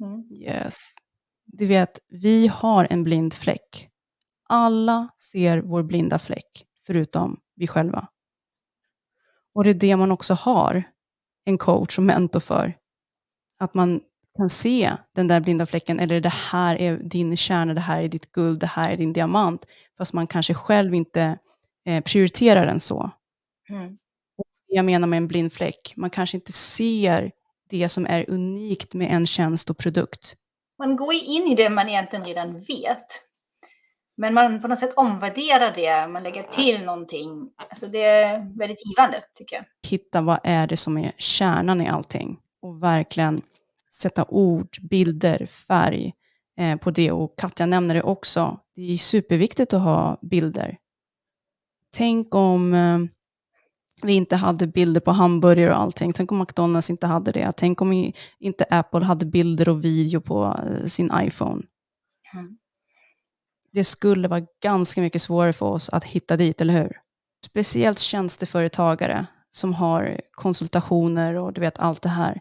Mm. 0.03 0.23
Yes. 0.41 0.93
Du 1.45 1.65
vet, 1.65 1.99
vi 2.07 2.47
har 2.47 2.87
en 2.89 3.03
blind 3.03 3.33
fläck. 3.33 3.89
Alla 4.49 5.09
ser 5.31 5.61
vår 5.61 5.83
blinda 5.83 6.19
fläck, 6.19 6.65
förutom 6.85 7.39
vi 7.55 7.67
själva. 7.67 8.07
Och 9.53 9.63
det 9.63 9.69
är 9.69 9.73
det 9.73 9.95
man 9.95 10.11
också 10.11 10.33
har 10.33 10.83
en 11.47 11.57
coach 11.57 11.97
och 11.97 12.03
mentor 12.03 12.39
för. 12.39 12.73
Att 13.59 13.73
man 13.73 14.01
kan 14.37 14.49
se 14.49 14.91
den 15.15 15.27
där 15.27 15.39
blinda 15.39 15.65
fläcken, 15.65 15.99
eller 15.99 16.21
det 16.21 16.33
här 16.33 16.75
är 16.75 16.97
din 16.97 17.37
kärna, 17.37 17.73
det 17.73 17.81
här 17.81 18.01
är 18.01 18.07
ditt 18.07 18.31
guld, 18.31 18.59
det 18.59 18.67
här 18.67 18.91
är 18.91 18.97
din 18.97 19.13
diamant, 19.13 19.65
fast 19.97 20.13
man 20.13 20.27
kanske 20.27 20.53
själv 20.53 20.93
inte 20.93 21.37
eh, 21.85 22.03
prioriterar 22.03 22.65
den 22.65 22.79
så. 22.79 23.11
Mm. 23.69 23.97
Jag 24.67 24.85
menar 24.85 25.07
med 25.07 25.17
en 25.17 25.27
blind 25.27 25.53
fläck, 25.53 25.93
man 25.95 26.09
kanske 26.09 26.37
inte 26.37 26.51
ser 26.51 27.31
det 27.69 27.89
som 27.89 28.05
är 28.05 28.29
unikt 28.29 28.93
med 28.93 29.11
en 29.11 29.27
tjänst 29.27 29.69
och 29.69 29.77
produkt. 29.77 30.35
Man 30.79 30.95
går 30.95 31.13
in 31.13 31.47
i 31.47 31.55
det 31.55 31.69
man 31.69 31.89
egentligen 31.89 32.25
redan 32.25 32.59
vet. 32.59 33.26
Men 34.17 34.33
man 34.33 34.61
på 34.61 34.67
något 34.67 34.79
sätt 34.79 34.93
omvärderar 34.95 35.73
det, 35.75 36.07
man 36.07 36.23
lägger 36.23 36.43
till 36.43 36.85
någonting. 36.85 37.49
Alltså 37.69 37.87
det 37.87 38.03
är 38.03 38.59
väldigt 38.59 38.85
givande 38.85 39.23
tycker 39.33 39.55
jag. 39.55 39.65
Hitta 39.89 40.21
vad 40.21 40.39
är 40.43 40.67
det 40.67 40.77
som 40.77 40.97
är 40.97 41.11
kärnan 41.17 41.81
i 41.81 41.87
allting 41.87 42.39
och 42.61 42.83
verkligen 42.83 43.41
sätta 43.93 44.25
ord, 44.27 44.77
bilder, 44.81 45.45
färg 45.45 46.13
eh, 46.59 46.77
på 46.77 46.91
det. 46.91 47.11
Och 47.11 47.39
Katja 47.39 47.65
nämner 47.65 47.95
det 47.95 48.03
också. 48.03 48.59
Det 48.75 48.93
är 48.93 48.97
superviktigt 48.97 49.73
att 49.73 49.81
ha 49.81 50.17
bilder. 50.21 50.77
Tänk 51.95 52.35
om 52.35 52.73
eh, 52.73 52.99
vi 54.03 54.13
inte 54.13 54.35
hade 54.35 54.67
bilder 54.67 55.01
på 55.01 55.11
hamburgare 55.11 55.69
och 55.69 55.79
allting. 55.79 56.13
Tänk 56.13 56.31
om 56.31 56.39
McDonalds 56.39 56.89
inte 56.89 57.07
hade 57.07 57.31
det. 57.31 57.51
Tänk 57.57 57.81
om 57.81 58.13
inte 58.39 58.65
Apple 58.69 59.05
hade 59.05 59.25
bilder 59.25 59.69
och 59.69 59.85
video 59.85 60.21
på 60.21 60.45
eh, 60.45 60.87
sin 60.87 61.11
iPhone. 61.15 61.63
Mm. 62.33 62.57
Det 63.71 63.83
skulle 63.83 64.27
vara 64.27 64.45
ganska 64.63 65.01
mycket 65.01 65.21
svårare 65.21 65.53
för 65.53 65.65
oss 65.65 65.89
att 65.89 66.03
hitta 66.03 66.37
dit, 66.37 66.61
eller 66.61 66.73
hur? 66.73 66.97
Speciellt 67.45 67.99
tjänsteföretagare 67.99 69.25
som 69.51 69.73
har 69.73 70.21
konsultationer 70.31 71.33
och 71.33 71.53
du 71.53 71.61
vet 71.61 71.79
allt 71.79 72.01
det 72.01 72.09
här. 72.09 72.39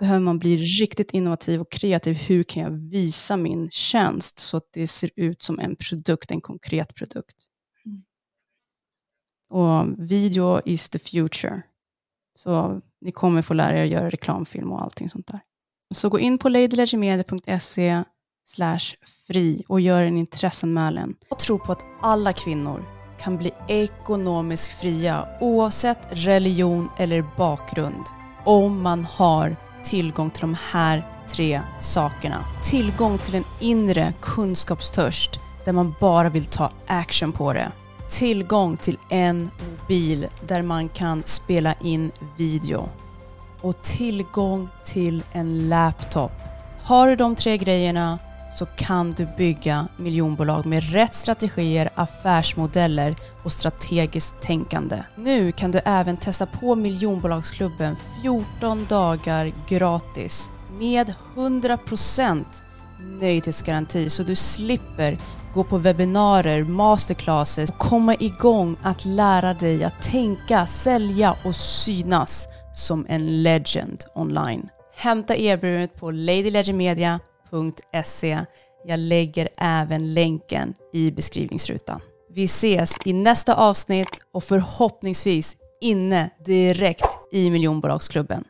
Behöver 0.00 0.20
man 0.20 0.38
bli 0.38 0.56
riktigt 0.56 1.10
innovativ 1.10 1.60
och 1.60 1.70
kreativ. 1.70 2.14
Hur 2.14 2.42
kan 2.42 2.62
jag 2.62 2.70
visa 2.70 3.36
min 3.36 3.70
tjänst 3.70 4.38
så 4.38 4.56
att 4.56 4.68
det 4.72 4.86
ser 4.86 5.10
ut 5.16 5.42
som 5.42 5.58
en 5.58 5.76
produkt, 5.76 6.30
en 6.30 6.40
konkret 6.40 6.94
produkt? 6.94 7.36
Och 9.50 10.10
video 10.10 10.60
is 10.64 10.88
the 10.88 10.98
future. 10.98 11.62
Så 12.34 12.80
ni 13.00 13.12
kommer 13.12 13.42
få 13.42 13.54
lära 13.54 13.78
er 13.78 13.82
att 13.82 13.88
göra 13.88 14.10
reklamfilm 14.10 14.72
och 14.72 14.82
allting 14.82 15.08
sånt 15.08 15.26
där. 15.26 15.40
Så 15.94 16.08
gå 16.08 16.18
in 16.18 16.38
på 16.38 16.48
ladylegendmedia.se 16.48 18.04
fri 19.26 19.62
och 19.68 19.80
gör 19.80 20.02
en 20.02 20.16
intresseanmälan. 20.16 21.14
Jag 21.28 21.38
tror 21.38 21.58
på 21.58 21.72
att 21.72 21.84
alla 22.02 22.32
kvinnor 22.32 22.84
kan 23.20 23.36
bli 23.36 23.52
ekonomiskt 23.68 24.80
fria 24.80 25.28
oavsett 25.40 25.98
religion 26.10 26.88
eller 26.96 27.24
bakgrund 27.36 28.04
om 28.44 28.82
man 28.82 29.04
har 29.04 29.56
tillgång 29.84 30.30
till 30.30 30.40
de 30.40 30.56
här 30.72 31.06
tre 31.28 31.60
sakerna. 31.80 32.44
Tillgång 32.62 33.18
till 33.18 33.34
en 33.34 33.44
inre 33.60 34.14
kunskapstörst 34.20 35.40
där 35.64 35.72
man 35.72 35.94
bara 36.00 36.28
vill 36.28 36.46
ta 36.46 36.70
action 36.86 37.32
på 37.32 37.52
det 37.52 37.72
tillgång 38.08 38.76
till 38.76 38.98
en 39.08 39.50
mobil 39.70 40.26
där 40.46 40.62
man 40.62 40.88
kan 40.88 41.22
spela 41.26 41.74
in 41.74 42.12
video 42.36 42.88
och 43.60 43.82
tillgång 43.82 44.68
till 44.84 45.22
en 45.32 45.68
laptop. 45.68 46.32
Har 46.82 47.08
du 47.08 47.16
de 47.16 47.34
tre 47.34 47.58
grejerna 47.58 48.18
så 48.56 48.66
kan 48.66 49.10
du 49.10 49.28
bygga 49.36 49.88
miljonbolag 49.96 50.66
med 50.66 50.92
rätt 50.92 51.14
strategier, 51.14 51.90
affärsmodeller 51.94 53.16
och 53.42 53.52
strategiskt 53.52 54.40
tänkande. 54.40 55.02
Nu 55.16 55.52
kan 55.52 55.70
du 55.70 55.80
även 55.84 56.16
testa 56.16 56.46
på 56.46 56.74
miljonbolagsklubben 56.74 57.96
14 58.22 58.86
dagar 58.88 59.52
gratis 59.68 60.50
med 60.78 61.14
100% 61.34 62.44
nöjdhetsgaranti 63.20 64.08
så 64.08 64.22
du 64.22 64.34
slipper 64.34 65.18
gå 65.54 65.64
på 65.64 65.78
webbinarier, 65.78 66.64
masterclasses 66.64 67.70
och 67.70 67.78
komma 67.78 68.14
igång 68.14 68.76
att 68.82 69.04
lära 69.04 69.54
dig 69.54 69.84
att 69.84 70.02
tänka, 70.02 70.66
sälja 70.66 71.36
och 71.44 71.54
synas 71.54 72.48
som 72.74 73.06
en 73.08 73.42
legend 73.42 74.04
online. 74.14 74.68
Hämta 74.96 75.36
erbjudandet 75.36 75.94
på 75.96 76.10
Lady 76.10 76.50
Legend 76.50 76.78
Media 76.78 77.20
ladylegendmedia.se. 77.56 78.44
Jag 78.84 78.98
lägger 78.98 79.48
även 79.58 80.14
länken 80.14 80.74
i 80.92 81.10
beskrivningsrutan. 81.10 82.00
Vi 82.30 82.44
ses 82.44 82.96
i 83.04 83.12
nästa 83.12 83.54
avsnitt 83.54 84.08
och 84.32 84.44
förhoppningsvis 84.44 85.56
inne 85.80 86.30
direkt 86.44 87.18
i 87.32 87.50
miljonbolagsklubben. 87.50 88.44